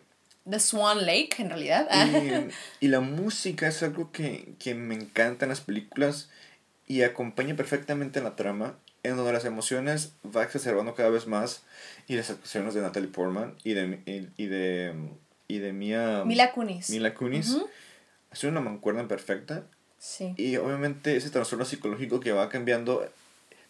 The 0.49 0.61
Swan 0.61 1.05
Lake, 1.05 1.37
en 1.39 1.51
realidad. 1.51 1.89
Y, 2.81 2.89
la 2.89 3.01
música 3.01 3.69
es 3.69 3.83
algo 3.83 4.11
que, 4.11 4.55
me 4.75 4.95
encanta 4.95 5.45
en 5.45 5.51
las 5.51 5.61
películas 5.61 6.31
y 6.87 7.03
acompaña 7.03 7.55
perfectamente 7.55 8.19
en 8.19 8.25
la 8.25 8.35
trama, 8.35 8.79
en 9.03 9.17
donde 9.17 9.33
las 9.33 9.45
emociones 9.45 10.13
va 10.25 10.43
exacerbando 10.43 10.95
cada 10.95 11.11
vez 11.11 11.27
más 11.27 11.63
y 12.07 12.17
las 12.17 12.31
actuaciones 12.31 12.75
de 12.75 12.83
Natalie 12.83 13.09
Portman 13.09 13.55
y 13.65 13.75
de, 13.75 14.01
y, 14.37 14.47
de, 14.47 14.95
y 15.47 15.59
de 15.59 15.73
Mia... 15.73 16.25
Mila 16.25 16.53
Kunis. 16.53 16.91
Mila 16.91 17.15
Kunis. 17.15 17.57
una 18.43 18.61
mancuerna 18.61 19.07
perfecta. 19.07 19.65
Sí. 19.99 20.35
Y 20.37 20.57
obviamente 20.57 21.17
ese 21.17 21.31
trastorno 21.31 21.65
psicológico 21.65 22.21
que 22.21 22.33
va 22.33 22.49
cambiando 22.49 23.09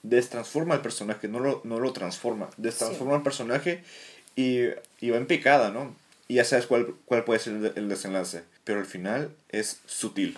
destransforma 0.03 0.75
al 0.75 0.83
personaje, 0.83 1.29
no 1.29 1.41
lo, 1.41 1.61
no 1.65 1.81
lo 1.81 1.93
transforma, 1.93 2.51
destransforma 2.57 3.17
al 3.17 3.23
personaje 3.23 3.83
y, 4.37 4.67
y 5.01 5.11
va 5.11 5.17
en 5.17 5.27
picada, 5.27 5.71
¿no? 5.71 5.95
y 6.29 6.35
ya 6.35 6.45
sabes 6.45 6.67
cuál, 6.67 6.95
cuál 7.07 7.25
puede 7.25 7.41
ser 7.41 7.73
el 7.75 7.89
desenlace. 7.89 8.45
Pero 8.65 8.81
al 8.81 8.87
final 8.87 9.35
es 9.49 9.81
sutil. 9.87 10.37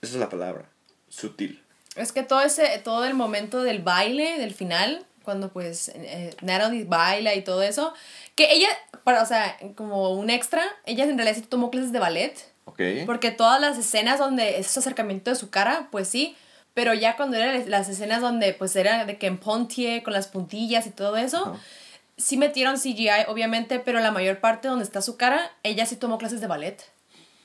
Esa 0.00 0.14
es 0.14 0.20
la 0.20 0.30
palabra. 0.30 0.70
Sutil. 1.10 1.62
Es 1.98 2.12
que 2.12 2.22
todo 2.22 2.40
ese, 2.40 2.78
todo 2.84 3.04
el 3.04 3.14
momento 3.14 3.62
del 3.62 3.80
baile, 3.80 4.38
del 4.38 4.54
final, 4.54 5.04
cuando 5.24 5.50
pues 5.50 5.90
eh, 5.94 6.34
Natalie 6.40 6.84
baila 6.84 7.34
y 7.34 7.42
todo 7.42 7.62
eso, 7.62 7.92
que 8.34 8.52
ella, 8.52 8.68
para, 9.04 9.22
o 9.22 9.26
sea, 9.26 9.56
como 9.74 10.12
un 10.12 10.30
extra, 10.30 10.62
ella 10.86 11.04
en 11.04 11.18
realidad 11.18 11.36
sí 11.36 11.42
tomó 11.42 11.70
clases 11.70 11.92
de 11.92 11.98
ballet. 11.98 12.34
Ok. 12.64 12.80
Porque 13.06 13.30
todas 13.30 13.60
las 13.60 13.76
escenas 13.78 14.18
donde 14.18 14.58
ese 14.58 14.78
acercamiento 14.78 15.30
de 15.30 15.36
su 15.36 15.50
cara, 15.50 15.88
pues 15.90 16.08
sí, 16.08 16.36
pero 16.74 16.94
ya 16.94 17.16
cuando 17.16 17.36
eran 17.36 17.68
las 17.68 17.88
escenas 17.88 18.20
donde 18.20 18.54
pues 18.54 18.76
era 18.76 19.04
de 19.04 19.18
que 19.18 19.26
en 19.26 19.38
Pontier 19.38 20.02
con 20.02 20.12
las 20.12 20.28
puntillas 20.28 20.86
y 20.86 20.90
todo 20.90 21.16
eso, 21.16 21.58
sí 22.16 22.36
metieron 22.36 22.76
CGI, 22.76 23.26
obviamente, 23.26 23.80
pero 23.80 24.00
la 24.00 24.12
mayor 24.12 24.38
parte 24.38 24.68
donde 24.68 24.84
está 24.84 25.02
su 25.02 25.16
cara, 25.16 25.50
ella 25.62 25.86
sí 25.86 25.96
tomó 25.96 26.18
clases 26.18 26.40
de 26.40 26.46
ballet 26.46 26.82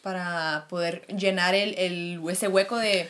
para 0.03 0.67
poder 0.69 1.07
llenar 1.07 1.55
el, 1.55 1.77
el 1.77 2.21
ese 2.29 2.47
hueco 2.47 2.77
de... 2.77 3.09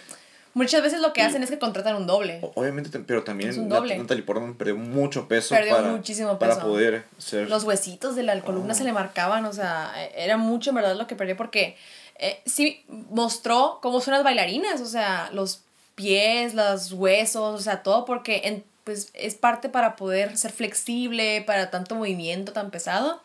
Muchas 0.53 0.83
veces 0.83 1.01
lo 1.01 1.13
que 1.13 1.21
hacen 1.21 1.41
es 1.41 1.49
que 1.49 1.57
contratan 1.57 1.95
un 1.95 2.05
doble. 2.05 2.39
Obviamente, 2.55 2.99
pero 2.99 3.23
también 3.23 3.67
Natalie 3.67 4.23
Portman 4.23 4.55
perdió 4.55 4.75
mucho 4.75 5.27
peso 5.27 5.55
perdió 5.55 5.75
para, 5.75 5.89
muchísimo 5.89 6.37
peso. 6.37 6.51
para 6.51 6.63
poder 6.63 7.05
ser... 7.17 7.49
Los 7.49 7.63
huesitos 7.63 8.15
de 8.15 8.23
la 8.23 8.39
columna 8.41 8.73
se 8.73 8.83
le 8.83 8.93
marcaban, 8.93 9.45
o 9.45 9.53
sea, 9.53 9.91
era 10.15 10.37
mucho 10.37 10.69
en 10.69 10.75
verdad 10.75 10.95
lo 10.95 11.07
que 11.07 11.15
perdió 11.15 11.35
porque 11.35 11.75
eh, 12.19 12.39
sí 12.45 12.83
mostró 12.87 13.79
cómo 13.81 13.99
son 13.99 14.13
las 14.13 14.23
bailarinas, 14.23 14.79
o 14.81 14.85
sea, 14.85 15.29
los 15.33 15.61
pies, 15.95 16.53
los 16.53 16.91
huesos, 16.93 17.59
o 17.59 17.63
sea, 17.63 17.81
todo 17.81 18.05
porque 18.05 18.41
en 18.45 18.63
pues 18.83 19.11
es 19.13 19.35
parte 19.35 19.69
para 19.69 19.95
poder 19.95 20.37
ser 20.37 20.51
flexible 20.51 21.41
para 21.45 21.69
tanto 21.69 21.95
movimiento 21.95 22.53
tan 22.53 22.69
pesado. 22.69 23.21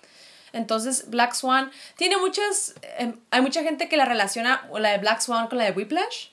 Entonces, 0.52 1.10
Black 1.10 1.34
Swan 1.34 1.70
tiene 1.96 2.16
muchas. 2.16 2.74
Em, 2.96 3.14
hay 3.30 3.42
mucha 3.42 3.62
gente 3.62 3.88
que 3.88 3.96
la 3.96 4.04
relaciona 4.04 4.66
la 4.78 4.90
de 4.90 4.98
Black 4.98 5.20
Swan 5.20 5.48
con 5.48 5.58
la 5.58 5.64
de 5.64 5.72
Whiplash. 5.72 6.28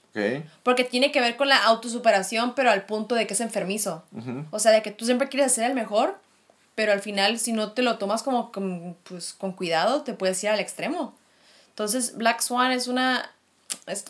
Porque 0.63 0.83
tiene 0.83 1.11
que 1.11 1.19
ver 1.21 1.35
con 1.35 1.49
la 1.49 1.63
autosuperación, 1.63 2.55
pero 2.55 2.71
al 2.71 2.85
punto 2.85 3.15
de 3.15 3.27
que 3.27 3.33
es 3.33 3.41
enfermizo. 3.41 4.03
O 4.51 4.59
sea, 4.59 4.71
de 4.71 4.81
que 4.81 4.91
tú 4.91 5.05
siempre 5.05 5.29
quieres 5.29 5.51
ser 5.51 5.65
el 5.65 5.75
mejor, 5.75 6.17
pero 6.75 6.91
al 6.91 7.01
final, 7.01 7.39
si 7.39 7.53
no 7.53 7.71
te 7.71 7.81
lo 7.81 7.97
tomas 7.97 8.23
como, 8.23 8.51
como 8.51 8.95
pues, 9.03 9.33
con 9.33 9.51
cuidado, 9.53 10.03
te 10.03 10.13
puedes 10.13 10.43
ir 10.43 10.49
al 10.49 10.59
extremo. 10.59 11.15
Entonces, 11.69 12.15
Black 12.15 12.41
Swan 12.41 12.71
es 12.71 12.87
una 12.87 13.31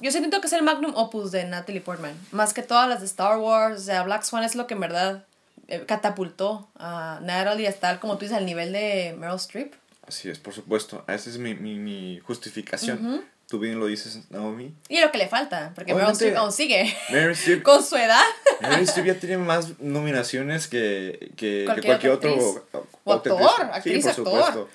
yo 0.01 0.11
siento 0.11 0.41
que 0.41 0.47
es 0.47 0.53
el 0.53 0.63
magnum 0.63 0.93
opus 0.95 1.31
de 1.31 1.45
Natalie 1.45 1.81
Portman. 1.81 2.17
Más 2.31 2.53
que 2.53 2.61
todas 2.61 2.87
las 2.87 2.99
de 2.99 3.05
Star 3.05 3.37
Wars. 3.37 3.81
O 3.81 3.83
sea, 3.83 4.03
Black 4.03 4.23
Swan 4.23 4.43
es 4.43 4.55
lo 4.55 4.67
que 4.67 4.73
en 4.73 4.79
verdad 4.79 5.25
eh, 5.67 5.83
catapultó 5.85 6.69
a 6.75 7.19
Natalie 7.21 7.67
hasta 7.67 7.87
estar, 7.87 7.99
como 7.99 8.17
tú 8.17 8.21
dices, 8.21 8.37
al 8.37 8.45
nivel 8.45 8.71
de 8.71 9.15
Meryl 9.17 9.35
Streep. 9.35 9.73
Así 10.07 10.29
es, 10.29 10.39
por 10.39 10.53
supuesto. 10.53 11.03
Esa 11.07 11.29
es 11.29 11.37
mi, 11.37 11.55
mi, 11.55 11.75
mi 11.75 12.19
justificación. 12.19 13.25
Tú 13.47 13.59
bien 13.59 13.79
lo 13.79 13.85
dices, 13.85 14.19
Naomi. 14.31 14.73
Y 14.89 14.99
lo 15.01 15.11
que 15.11 15.19
le 15.19 15.27
falta, 15.27 15.71
porque 15.75 15.93
Meryl 15.93 16.11
Streep 16.13 16.35
aún 16.35 16.51
sigue. 16.51 16.95
Meryl 17.11 17.31
Streep, 17.35 17.61
con 17.61 17.83
su 17.83 17.95
edad. 17.95 18.23
Meryl 18.61 18.83
Streep 18.85 19.05
ya 19.05 19.19
tiene 19.19 19.37
más 19.37 19.79
nominaciones 19.79 20.67
que, 20.67 21.31
que 21.35 21.63
cualquier, 21.65 21.99
que 21.99 22.07
cualquier 22.07 22.33
otro 22.33 22.65
o 23.03 23.13
actor. 23.13 23.39
Actriz, 23.71 23.97
sí, 23.97 24.01
por 24.01 24.09
actor. 24.09 24.25
supuesto. 24.25 24.69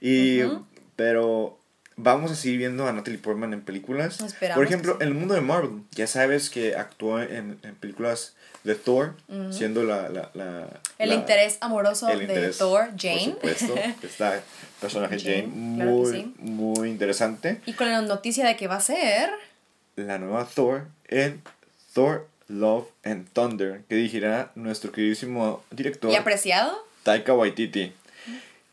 Y, 0.00 0.40
pero 0.96 1.58
vamos 1.96 2.30
a 2.30 2.34
seguir 2.34 2.58
viendo 2.58 2.86
a 2.86 2.92
Natalie 2.92 3.18
Portman 3.18 3.52
en 3.52 3.60
películas. 3.60 4.18
Por 4.54 4.64
ejemplo, 4.64 4.96
en 5.00 5.08
el 5.08 5.14
mundo 5.14 5.34
de 5.34 5.40
Marvel, 5.40 5.82
ya 5.92 6.06
sabes 6.06 6.50
que 6.50 6.74
actuó 6.76 7.20
en, 7.20 7.58
en 7.62 7.74
películas 7.76 8.34
de 8.64 8.74
Thor, 8.74 9.14
siendo 9.50 9.84
la, 9.84 10.08
la, 10.08 10.30
la 10.32 10.68
El 10.98 11.12
interés 11.12 11.58
amoroso 11.60 12.06
de 12.06 12.48
Thor, 12.56 12.90
Jane. 12.96 13.36
Por 13.40 13.54
supuesto, 13.54 13.74
está 14.06 14.42
personaje 14.80 15.18
Jane, 15.18 15.46
muy, 15.46 16.34
muy 16.38 16.88
interesante. 16.88 17.60
Y 17.66 17.74
con 17.74 17.90
la 17.90 18.00
noticia 18.00 18.46
de 18.46 18.56
que 18.56 18.66
va 18.66 18.76
a 18.76 18.80
ser... 18.80 19.30
La 19.96 20.18
nueva 20.18 20.46
Thor 20.46 20.88
en 21.08 21.42
Thor, 21.92 22.26
Love 22.48 22.88
and 23.04 23.28
Thunder, 23.32 23.82
que 23.88 23.94
dirigirá 23.94 24.50
nuestro 24.54 24.90
queridísimo 24.90 25.62
director. 25.70 26.10
¿Y 26.10 26.16
apreciado? 26.16 26.84
Taika 27.04 27.34
Waititi. 27.34 27.92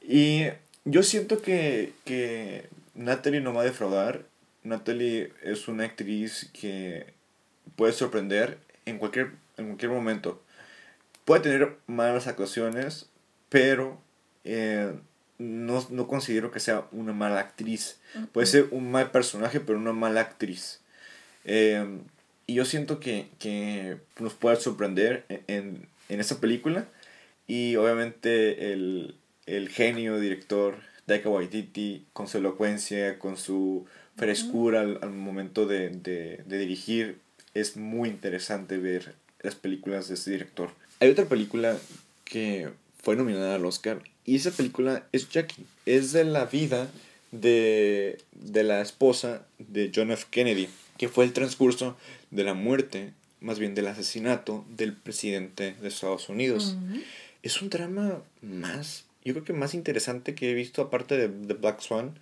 Y 0.02 0.46
yo 0.86 1.04
siento 1.04 1.42
que, 1.42 1.94
que 2.06 2.70
Natalie 2.96 3.42
no 3.42 3.54
va 3.54 3.62
a 3.62 3.66
defraudar. 3.66 4.26
Natalie 4.64 5.34
es 5.42 5.68
una 5.68 5.86
actriz 5.86 6.50
que 6.54 7.14
puede 7.76 7.94
sorprender 7.94 8.60
en 8.86 8.98
cualquier 8.98 9.32
en 9.58 9.68
cualquier 9.68 9.92
momento. 9.92 10.42
Puede 11.26 11.42
tener 11.42 11.78
malas 11.88 12.28
actuaciones, 12.28 13.10
pero 13.50 14.02
eh, 14.44 14.94
no, 15.38 15.86
no, 15.90 16.08
considero 16.08 16.52
que 16.52 16.60
sea 16.60 16.88
una 16.92 17.14
mala 17.14 17.40
actriz. 17.40 18.00
Puede 18.32 18.48
ser 18.48 18.68
un 18.72 18.92
mal 18.92 19.12
personaje, 19.12 19.60
pero 19.60 19.78
una 19.78 19.94
mala 19.94 20.22
actriz. 20.22 20.82
Eh, 21.46 22.00
y 22.48 22.56
yo 22.56 22.66
siento 22.66 23.00
que, 23.00 23.30
que, 23.40 23.98
nos 24.20 24.34
puede 24.34 24.58
sorprender 24.58 25.26
en, 25.48 25.88
en 26.10 26.20
esta 26.20 26.40
película. 26.40 26.86
Y 27.48 27.76
obviamente 27.76 28.74
el, 28.74 29.16
el 29.46 29.70
genio 29.70 30.20
director 30.20 30.76
Taika 31.06 31.30
Waititi, 31.30 32.06
con 32.14 32.28
su 32.28 32.38
elocuencia, 32.38 33.20
con 33.20 33.38
su 33.38 33.86
frescura 34.16 34.82
al, 34.82 35.00
al, 35.02 35.12
momento 35.12 35.66
de, 35.66 35.90
de, 35.90 36.44
de 36.46 36.58
dirigir, 36.58 37.18
es 37.54 37.78
muy 37.78 38.10
interesante 38.10 38.78
ver 38.78 39.16
las 39.42 39.56
películas 39.56 40.08
de 40.08 40.16
este 40.16 40.32
director. 40.32 40.72
Hay 41.00 41.10
otra 41.10 41.26
película 41.26 41.78
que 42.24 42.70
fue 43.02 43.16
nominada 43.16 43.56
al 43.56 43.66
Oscar 43.66 44.02
y 44.26 44.36
esa 44.36 44.52
película 44.52 45.08
es 45.12 45.30
Jackie. 45.30 45.66
Es 45.86 46.12
de 46.12 46.24
la 46.24 46.46
vida 46.46 46.90
de, 47.32 48.20
de 48.34 48.64
la 48.64 48.82
esposa 48.82 49.46
de 49.58 49.92
John 49.94 50.12
F. 50.12 50.26
Kennedy, 50.30 50.70
que 50.98 51.10
fue 51.10 51.26
el 51.26 51.34
transcurso 51.34 51.98
de 52.30 52.44
la 52.44 52.54
muerte, 52.54 53.14
más 53.40 53.58
bien 53.58 53.74
del 53.74 53.88
asesinato 53.88 54.64
del 54.70 54.94
presidente 54.94 55.76
de 55.82 55.88
Estados 55.88 56.30
Unidos. 56.30 56.78
Es 57.42 57.62
un 57.62 57.70
drama 57.70 58.22
más, 58.42 59.06
yo 59.24 59.34
creo 59.34 59.46
que 59.46 59.54
más 59.54 59.74
interesante 59.74 60.36
que 60.36 60.52
he 60.52 60.54
visto 60.54 60.82
aparte 60.82 61.18
de, 61.18 61.28
de 61.28 61.54
Black 61.54 61.82
Swan, 61.82 62.20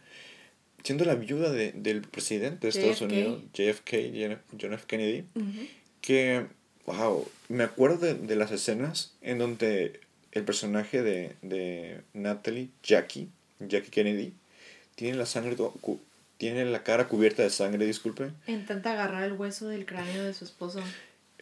siendo 0.83 1.05
la 1.05 1.15
viuda 1.15 1.51
de, 1.51 1.71
del 1.73 2.01
presidente 2.01 2.67
de 2.67 2.69
Estados 2.69 3.01
Unidos, 3.01 3.41
JFK, 3.53 4.39
John 4.59 4.73
F. 4.73 4.85
Kennedy, 4.88 5.25
que 6.01 6.45
wow, 6.85 7.27
me 7.49 7.63
acuerdo 7.63 7.97
de, 7.97 8.13
de, 8.15 8.35
las 8.35 8.51
escenas 8.51 9.13
en 9.21 9.38
donde 9.38 9.99
el 10.31 10.43
personaje 10.43 11.01
de, 11.01 11.35
de 11.41 12.01
Natalie, 12.13 12.69
Jackie, 12.83 13.29
Jackie 13.59 13.91
Kennedy, 13.91 14.33
tiene 14.95 15.17
la 15.17 15.25
sangre, 15.25 15.55
tiene 16.38 16.65
la 16.65 16.83
cara 16.83 17.07
cubierta 17.07 17.43
de 17.43 17.49
sangre, 17.49 17.85
disculpe. 17.85 18.31
Intenta 18.47 18.93
agarrar 18.93 19.23
el 19.23 19.33
hueso 19.33 19.67
del 19.67 19.85
cráneo 19.85 20.23
de 20.23 20.33
su 20.33 20.45
esposo. 20.45 20.81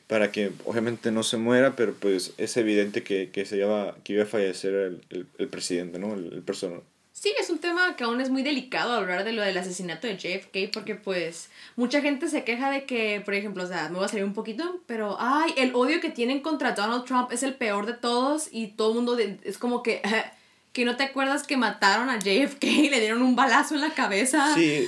Para 0.07 0.31
que 0.31 0.51
obviamente 0.65 1.11
no 1.11 1.21
se 1.23 1.37
muera, 1.37 1.75
pero 1.75 1.93
pues 1.93 2.33
es 2.37 2.55
evidente 2.57 3.03
que, 3.03 3.29
que 3.29 3.45
se 3.45 3.57
iba, 3.57 3.95
que 4.03 4.13
iba 4.13 4.23
a 4.23 4.27
fallecer 4.27 4.73
el, 4.73 5.01
el, 5.09 5.27
el 5.37 5.47
presidente, 5.49 5.99
¿no? 5.99 6.13
El, 6.13 6.31
el 6.33 6.41
personaje 6.43 6.83
Sí, 7.19 7.33
es 7.39 7.49
un 7.49 7.57
tema 7.57 7.95
que 7.95 8.03
aún 8.03 8.21
es 8.21 8.29
muy 8.29 8.43
delicado 8.43 8.93
hablar 8.93 9.23
de 9.23 9.33
lo 9.33 9.41
del 9.41 9.57
asesinato 9.57 10.05
de 10.05 10.17
JFK 10.17 10.71
porque 10.71 10.93
pues 10.93 11.49
mucha 11.75 11.99
gente 11.99 12.29
se 12.29 12.43
queja 12.43 12.69
de 12.69 12.83
que, 12.83 13.23
por 13.25 13.33
ejemplo, 13.33 13.63
o 13.63 13.67
sea, 13.67 13.89
me 13.89 13.95
voy 13.95 14.05
a 14.05 14.07
salir 14.07 14.23
un 14.23 14.35
poquito, 14.35 14.81
pero 14.85 15.17
ay, 15.19 15.51
el 15.57 15.73
odio 15.73 15.99
que 15.99 16.11
tienen 16.11 16.41
contra 16.41 16.73
Donald 16.73 17.05
Trump 17.05 17.31
es 17.31 17.41
el 17.41 17.55
peor 17.55 17.87
de 17.87 17.93
todos 17.93 18.49
y 18.51 18.67
todo 18.67 18.89
el 18.89 18.95
mundo 18.97 19.17
es 19.17 19.57
como 19.57 19.81
que 19.81 20.03
que 20.73 20.85
no 20.85 20.95
te 20.95 21.05
acuerdas 21.05 21.41
que 21.41 21.57
mataron 21.57 22.11
a 22.11 22.19
JFK 22.19 22.63
y 22.65 22.89
le 22.91 22.99
dieron 22.99 23.23
un 23.23 23.35
balazo 23.35 23.73
en 23.73 23.81
la 23.81 23.95
cabeza. 23.95 24.53
Sí, 24.53 24.87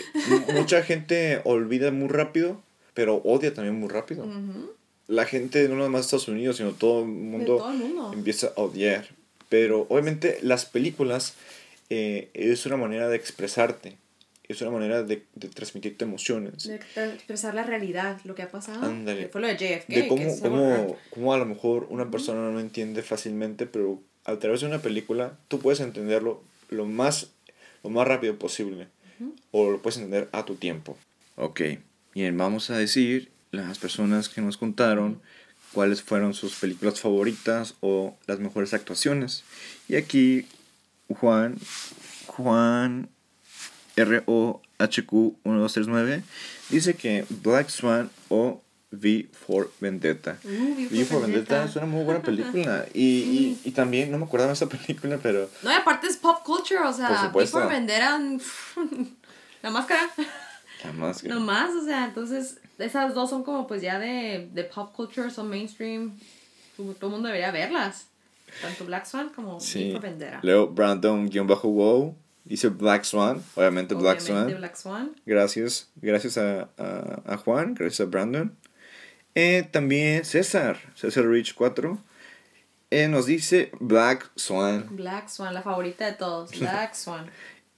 mucha 0.54 0.84
gente 0.84 1.42
olvida 1.46 1.90
muy 1.90 2.10
rápido, 2.10 2.62
pero 2.94 3.24
odia 3.24 3.56
también 3.56 3.80
muy 3.80 3.90
rápido. 3.90 4.28
La 5.10 5.26
gente 5.26 5.68
no 5.68 5.76
nada 5.76 5.90
más 5.90 6.06
Estados 6.06 6.28
Unidos, 6.28 6.58
sino 6.58 6.72
todo 6.74 7.02
el 7.02 7.08
mundo, 7.08 7.58
todo 7.58 7.72
el 7.72 7.78
mundo. 7.80 8.12
empieza 8.14 8.54
a 8.56 8.62
odiar. 8.62 9.08
Pero 9.50 9.88
obviamente 9.90 10.38
las 10.44 10.66
películas 10.66 11.34
eh, 11.90 12.30
es 12.36 12.68
una 12.68 12.78
manera 12.78 13.10
de 13.10 13.16
expresarte, 13.16 13.98
es 14.48 14.62
una 14.62 14.70
manera 14.70 15.02
de, 15.02 15.24
de 15.34 15.48
transmitirte 15.48 16.06
emociones. 16.06 16.68
De 16.68 16.76
expresar 16.76 17.56
la 17.56 17.64
realidad, 17.64 18.22
lo 18.24 18.36
que 18.36 18.44
ha 18.44 18.52
pasado. 18.52 18.86
Ándale. 18.86 19.30
Fue 19.30 19.42
lo 19.42 19.48
de 19.48 19.56
JFK. 19.58 19.88
De 19.90 20.08
cómo, 20.08 20.40
cómo, 20.42 20.98
cómo, 21.10 21.34
a 21.34 21.40
lo 21.40 21.46
mejor 21.46 21.88
una 21.90 22.12
persona 22.12 22.52
no 22.52 22.60
entiende 22.60 23.02
fácilmente, 23.02 23.66
pero 23.66 24.00
a 24.26 24.38
través 24.38 24.62
de 24.62 24.68
una 24.68 24.80
película 24.80 25.40
tú 25.48 25.58
puedes 25.60 25.80
entenderlo 25.80 26.44
lo 26.70 26.86
más, 26.86 27.32
lo 27.84 27.90
más 27.90 28.08
rápido 28.08 28.38
posible. 28.38 28.90
Uh 29.20 29.24
-huh. 29.24 29.34
O 29.50 29.72
lo 29.72 29.82
puedes 29.82 29.98
entender 29.98 30.30
a 30.34 30.46
tu 30.46 30.54
tiempo. 30.54 30.96
Ok, 31.36 31.62
bien, 32.14 32.38
vamos 32.38 32.70
a 32.70 32.78
decir 32.78 33.32
las 33.52 33.78
personas 33.78 34.30
que 34.30 34.42
nos 34.42 34.58
contaron 34.58 35.22
cuáles 35.74 36.02
fueron 36.02 36.34
sus 36.34 36.56
películas 36.56 37.00
favoritas 37.00 37.76
o 37.82 38.18
las 38.28 38.40
mejores 38.40 38.74
actuaciones. 38.74 39.44
Y 39.88 39.96
aquí 39.96 40.48
Juan, 41.08 41.58
Juan 42.28 43.08
ROHQ1239 43.96 46.24
dice 46.70 46.96
que 46.96 47.26
Black 47.30 47.70
Swan 47.70 48.10
o 48.30 48.62
V 48.92 49.28
for 49.32 49.72
Vendetta. 49.80 50.40
Uh, 50.44 50.50
v, 50.50 50.88
v 50.90 51.06
for 51.06 51.22
Vendetta. 51.22 51.60
Vendetta 51.60 51.64
es 51.66 51.76
una 51.76 51.86
muy 51.86 52.04
buena 52.04 52.22
película. 52.22 52.88
Y, 52.94 53.00
sí. 53.00 53.60
y, 53.64 53.70
y, 53.70 53.72
también, 53.72 54.10
no 54.12 54.18
me 54.18 54.26
acordaba 54.26 54.48
de 54.48 54.54
esa 54.54 54.68
película, 54.68 55.20
pero. 55.22 55.48
No, 55.62 55.72
y 55.72 55.76
aparte 55.76 56.08
es 56.08 56.18
pop 56.18 56.42
culture, 56.44 56.80
o 56.80 56.94
sea, 56.94 57.30
V 57.32 57.46
for 57.46 57.70
Vendetta. 57.70 58.20
la 59.62 59.70
máscara. 59.70 60.10
La 60.84 60.92
máscara. 60.94 61.36
No 61.36 61.42
más, 61.42 61.76
o 61.76 61.84
sea, 61.84 62.06
entonces 62.06 62.60
esas 62.78 63.14
dos 63.14 63.30
son 63.30 63.44
como 63.44 63.68
pues 63.68 63.82
ya 63.82 64.00
de, 64.00 64.50
de 64.54 64.64
pop 64.64 64.94
culture, 64.94 65.30
son 65.30 65.50
mainstream. 65.50 66.18
Todo 66.78 67.08
el 67.08 67.12
mundo 67.12 67.28
debería 67.28 67.52
verlas. 67.52 68.08
Tanto 68.62 68.86
Black 68.86 69.06
Swan 69.06 69.30
como 69.30 69.60
sí. 69.60 69.90
V 69.90 69.92
for 69.94 70.02
Vendetta. 70.02 70.40
Luego 70.42 70.68
Brandon-Wow 70.70 72.16
dice 72.46 72.70
Black 72.70 73.04
Swan, 73.04 73.44
obviamente, 73.56 73.94
Black, 73.96 74.22
Obviamente 74.22 74.52
Swan. 74.52 74.60
Black 74.60 74.76
Swan. 74.76 75.16
Gracias, 75.26 75.90
gracias 75.96 76.38
a, 76.38 76.70
a, 76.78 77.22
a 77.26 77.38
Juan, 77.38 77.76
gracias 77.76 78.02
a 78.02 78.10
Brandon. 78.10 78.56
Eh, 79.36 79.68
también 79.72 80.26
César, 80.26 80.80
César 80.96 81.28
Rich 81.28 81.54
4, 81.54 81.98
eh, 82.90 83.08
nos 83.08 83.28
dice 83.28 83.72
Black 83.80 84.32
Swan. 84.36 84.88
Black 84.92 85.30
Swan, 85.30 85.54
la 85.54 85.62
favorita 85.62 86.06
de 86.08 86.14
todos, 86.14 86.52
Black 86.60 86.96
Swan. 86.96 87.30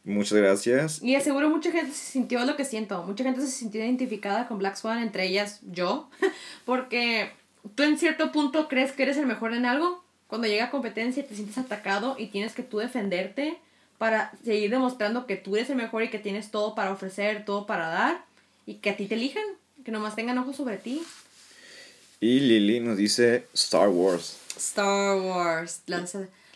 Muchas 0.04 0.38
gracias. 0.38 1.02
Y 1.04 1.16
aseguro 1.16 1.50
mucha 1.50 1.72
gente 1.72 1.92
se 1.92 2.12
sintió 2.12 2.44
lo 2.46 2.56
que 2.56 2.66
siento. 2.66 3.04
Mucha 3.04 3.24
gente 3.24 3.42
se 3.42 3.48
sintió 3.48 3.84
identificada 3.84 4.48
con 4.48 4.58
Black 4.58 4.76
Swan, 4.76 5.00
entre 5.00 5.28
ellas 5.28 5.60
yo. 5.72 6.10
Porque 6.66 7.32
tú 7.76 7.84
en 7.84 7.98
cierto 7.98 8.32
punto 8.32 8.68
crees 8.68 8.92
que 8.92 9.04
eres 9.04 9.18
el 9.18 9.28
mejor 9.28 9.54
en 9.54 9.66
algo. 9.66 10.04
Cuando 10.28 10.48
llega 10.48 10.72
competencia 10.72 11.26
te 11.26 11.36
sientes 11.36 11.58
atacado 11.58 12.16
y 12.18 12.28
tienes 12.28 12.54
que 12.54 12.64
tú 12.64 12.80
defenderte 12.80 13.58
para 13.98 14.32
seguir 14.44 14.72
demostrando 14.72 15.28
que 15.28 15.36
tú 15.36 15.56
eres 15.56 15.70
el 15.70 15.76
mejor 15.76 16.04
y 16.04 16.10
que 16.10 16.18
tienes 16.18 16.50
todo 16.50 16.74
para 16.74 16.92
ofrecer, 16.92 17.46
todo 17.46 17.68
para 17.68 17.88
dar. 17.90 18.26
Y 18.66 18.76
que 18.76 18.90
a 18.90 18.98
ti 18.98 19.06
te 19.06 19.16
elijan. 19.16 19.44
Que 19.86 19.92
nomás 19.92 20.16
tengan 20.16 20.38
ojos 20.38 20.56
sobre 20.56 20.78
ti. 20.78 21.04
Y 22.20 22.40
Lily 22.40 22.80
nos 22.80 22.98
dice 22.98 23.46
Star 23.54 23.90
Wars. 23.90 24.38
Star 24.58 25.20
Wars. 25.20 25.82
La, 25.86 26.04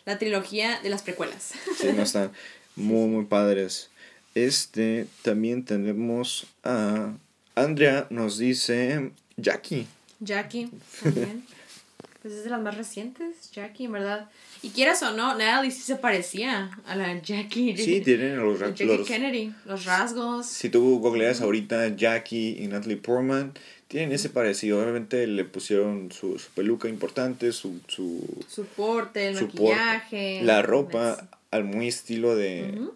la 0.06 0.18
trilogía 0.18 0.80
de 0.82 0.90
las 0.90 1.04
precuelas. 1.04 1.54
Sí, 1.78 1.88
no 1.96 2.04
están 2.04 2.32
muy, 2.76 3.08
muy 3.10 3.26
padres. 3.26 3.90
Este, 4.34 5.08
también 5.22 5.64
tenemos 5.64 6.48
a 6.64 7.14
Andrea, 7.56 8.08
nos 8.10 8.38
dice 8.38 9.12
Jackie. 9.38 9.88
Jackie, 10.20 10.70
también. 11.02 11.46
pues 12.22 12.34
es 12.34 12.44
de 12.44 12.50
las 12.50 12.62
más 12.62 12.76
recientes, 12.76 13.52
Jackie, 13.52 13.86
en 13.86 13.94
verdad. 13.94 14.30
Y 14.62 14.72
quieras 14.72 15.02
o 15.04 15.12
no, 15.12 15.38
Natalie 15.38 15.72
sí 15.72 15.82
se 15.82 15.96
parecía 15.96 16.72
a 16.86 16.96
la 16.96 17.22
Jackie. 17.22 17.78
Sí, 17.78 18.02
tienen 18.02 18.38
los 18.38 18.60
rasgos. 18.60 18.80
Jackie 18.80 19.04
Kennedy, 19.06 19.54
los 19.66 19.86
rasgos. 19.86 20.48
Si 20.48 20.70
tú 20.70 21.00
googleas 21.00 21.42
ahorita 21.42 21.96
Jackie 21.96 22.58
y 22.60 22.68
Natalie 22.68 22.98
Portman, 22.98 23.54
tienen 23.88 24.12
ese 24.12 24.30
parecido. 24.30 24.82
Obviamente 24.82 25.28
le 25.28 25.46
pusieron 25.46 26.12
su, 26.12 26.40
su 26.40 26.50
peluca 26.50 26.90
importante, 26.90 27.52
su... 27.52 27.80
Su, 27.88 28.22
su 28.50 28.66
porte, 28.66 29.30
el 29.30 29.38
su 29.38 29.46
maquillaje. 29.46 30.38
Porte, 30.40 30.44
la 30.44 30.62
ropa 30.62 31.30
al 31.56 31.64
muy 31.64 31.88
estilo 31.88 32.36
de, 32.36 32.74
uh 32.74 32.82
-huh. 32.82 32.94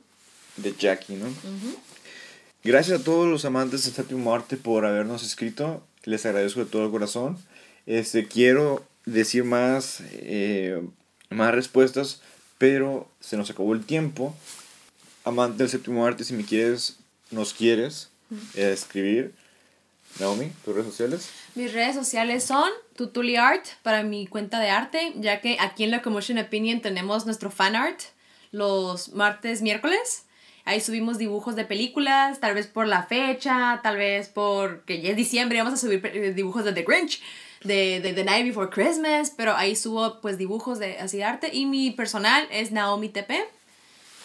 de 0.58 0.76
Jackie, 0.78 1.16
¿no? 1.16 1.26
Uh 1.26 1.30
-huh. 1.30 1.76
Gracias 2.64 3.02
a 3.02 3.04
todos 3.04 3.28
los 3.28 3.46
amantes 3.46 3.86
de 3.86 3.92
Séptimo 3.92 4.34
Arte 4.34 4.58
por 4.58 4.86
habernos 4.86 5.24
escrito. 5.24 5.84
Les 6.04 6.26
agradezco 6.26 6.60
de 6.60 6.66
todo 6.66 6.86
el 6.86 6.92
corazón. 6.92 7.38
Este, 7.86 8.28
quiero 8.28 8.86
decir 9.06 9.44
más, 9.44 10.02
eh, 10.12 10.82
más 11.30 11.54
respuestas, 11.54 12.22
pero 12.58 13.10
se 13.20 13.38
nos 13.38 13.50
acabó 13.50 13.74
el 13.74 13.86
tiempo. 13.86 14.36
Amante 15.24 15.64
del 15.64 15.70
Séptimo 15.70 16.06
Arte, 16.06 16.24
si 16.24 16.34
me 16.34 16.44
quieres 16.44 17.00
nos 17.32 17.54
quieres 17.54 18.10
escribir, 18.56 19.34
Naomi, 20.20 20.52
tus 20.66 20.76
redes 20.76 20.88
sociales. 20.90 21.30
Mis 21.56 21.74
redes 21.74 21.96
sociales 21.96 22.44
son 22.44 22.70
Tutuli 22.96 23.36
Art 23.36 23.66
para 23.84 24.04
mi 24.04 24.28
cuenta 24.28 24.60
de 24.60 24.70
arte, 24.70 25.14
ya 25.16 25.40
que 25.42 25.58
aquí 25.60 25.84
en 25.84 25.92
Locomotion 25.92 26.38
Opinion 26.40 26.82
tenemos 26.82 27.26
nuestro 27.26 27.52
fan 27.52 27.76
art 27.76 28.00
los 28.52 29.14
martes, 29.14 29.62
miércoles. 29.62 30.26
Ahí 30.66 30.82
subimos 30.82 31.18
dibujos 31.18 31.56
de 31.56 31.66
películas, 31.66 32.40
tal 32.40 32.54
vez 32.54 32.68
por 32.68 32.88
la 32.88 33.04
fecha, 33.04 33.80
tal 33.82 33.98
vez 33.98 34.30
porque 34.30 35.02
ya 35.02 35.10
es 35.10 35.16
diciembre, 35.16 35.58
vamos 35.58 35.74
a 35.74 35.78
subir 35.78 36.06
eh, 36.06 36.34
dibujos 36.34 36.64
de 36.64 36.74
The 36.74 36.84
Grinch, 36.84 37.22
de, 37.64 38.02
de 38.02 38.14
The 38.14 38.24
Night 38.24 38.46
Before 38.46 38.70
Christmas, 38.70 39.34
pero 39.36 39.56
ahí 39.56 39.76
subo 39.76 40.22
pues 40.22 40.38
dibujos 40.38 40.78
de 40.80 41.00
así 41.00 41.18
de 41.18 41.24
arte. 41.24 41.50
Y 41.52 41.66
mi 41.66 41.92
personal 41.92 42.48
es 42.52 42.72
Naomi 42.72 43.10
TP. 43.10 43.32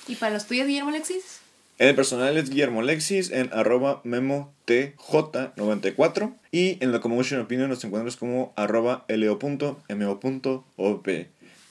¿Y 0.06 0.16
para 0.16 0.34
los 0.34 0.46
tuyos, 0.46 0.66
Guillermo 0.66 0.90
Alexis? 0.90 1.40
El 1.78 1.94
personal 1.96 2.36
es 2.36 2.50
Guillermo 2.50 2.80
Alexis 2.80 3.30
en 3.32 3.50
arroba 3.52 4.02
memotj94 4.04 6.34
y 6.52 6.76
en 6.80 6.92
la 6.92 7.00
Commotion 7.00 7.40
Opinion 7.40 7.68
nos 7.68 7.82
encuentras 7.82 8.16
como 8.16 8.52
arroba 8.54 9.04
leo.mo.op. 9.08 11.08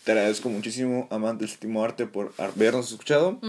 Te 0.03 0.11
agradezco 0.11 0.49
muchísimo, 0.49 1.07
amante 1.11 1.45
del 1.45 1.49
séptimo 1.49 1.83
arte, 1.83 2.05
por 2.05 2.33
habernos 2.37 2.91
escuchado. 2.91 3.39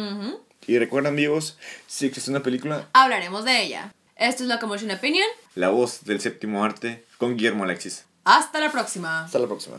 Y 0.66 0.78
recuerden, 0.78 1.12
amigos, 1.12 1.58
si 1.88 2.06
existe 2.06 2.30
una 2.30 2.42
película, 2.42 2.88
hablaremos 2.92 3.44
de 3.44 3.62
ella. 3.62 3.92
Esto 4.16 4.44
es 4.44 4.48
Locomotion 4.48 4.90
Opinion. 4.92 5.26
La 5.56 5.70
voz 5.70 6.04
del 6.04 6.20
séptimo 6.20 6.64
arte 6.64 7.04
con 7.18 7.36
Guillermo 7.36 7.64
Alexis. 7.64 8.04
Hasta 8.22 8.60
la 8.60 8.70
próxima. 8.70 9.24
Hasta 9.24 9.40
la 9.40 9.46
próxima. 9.46 9.78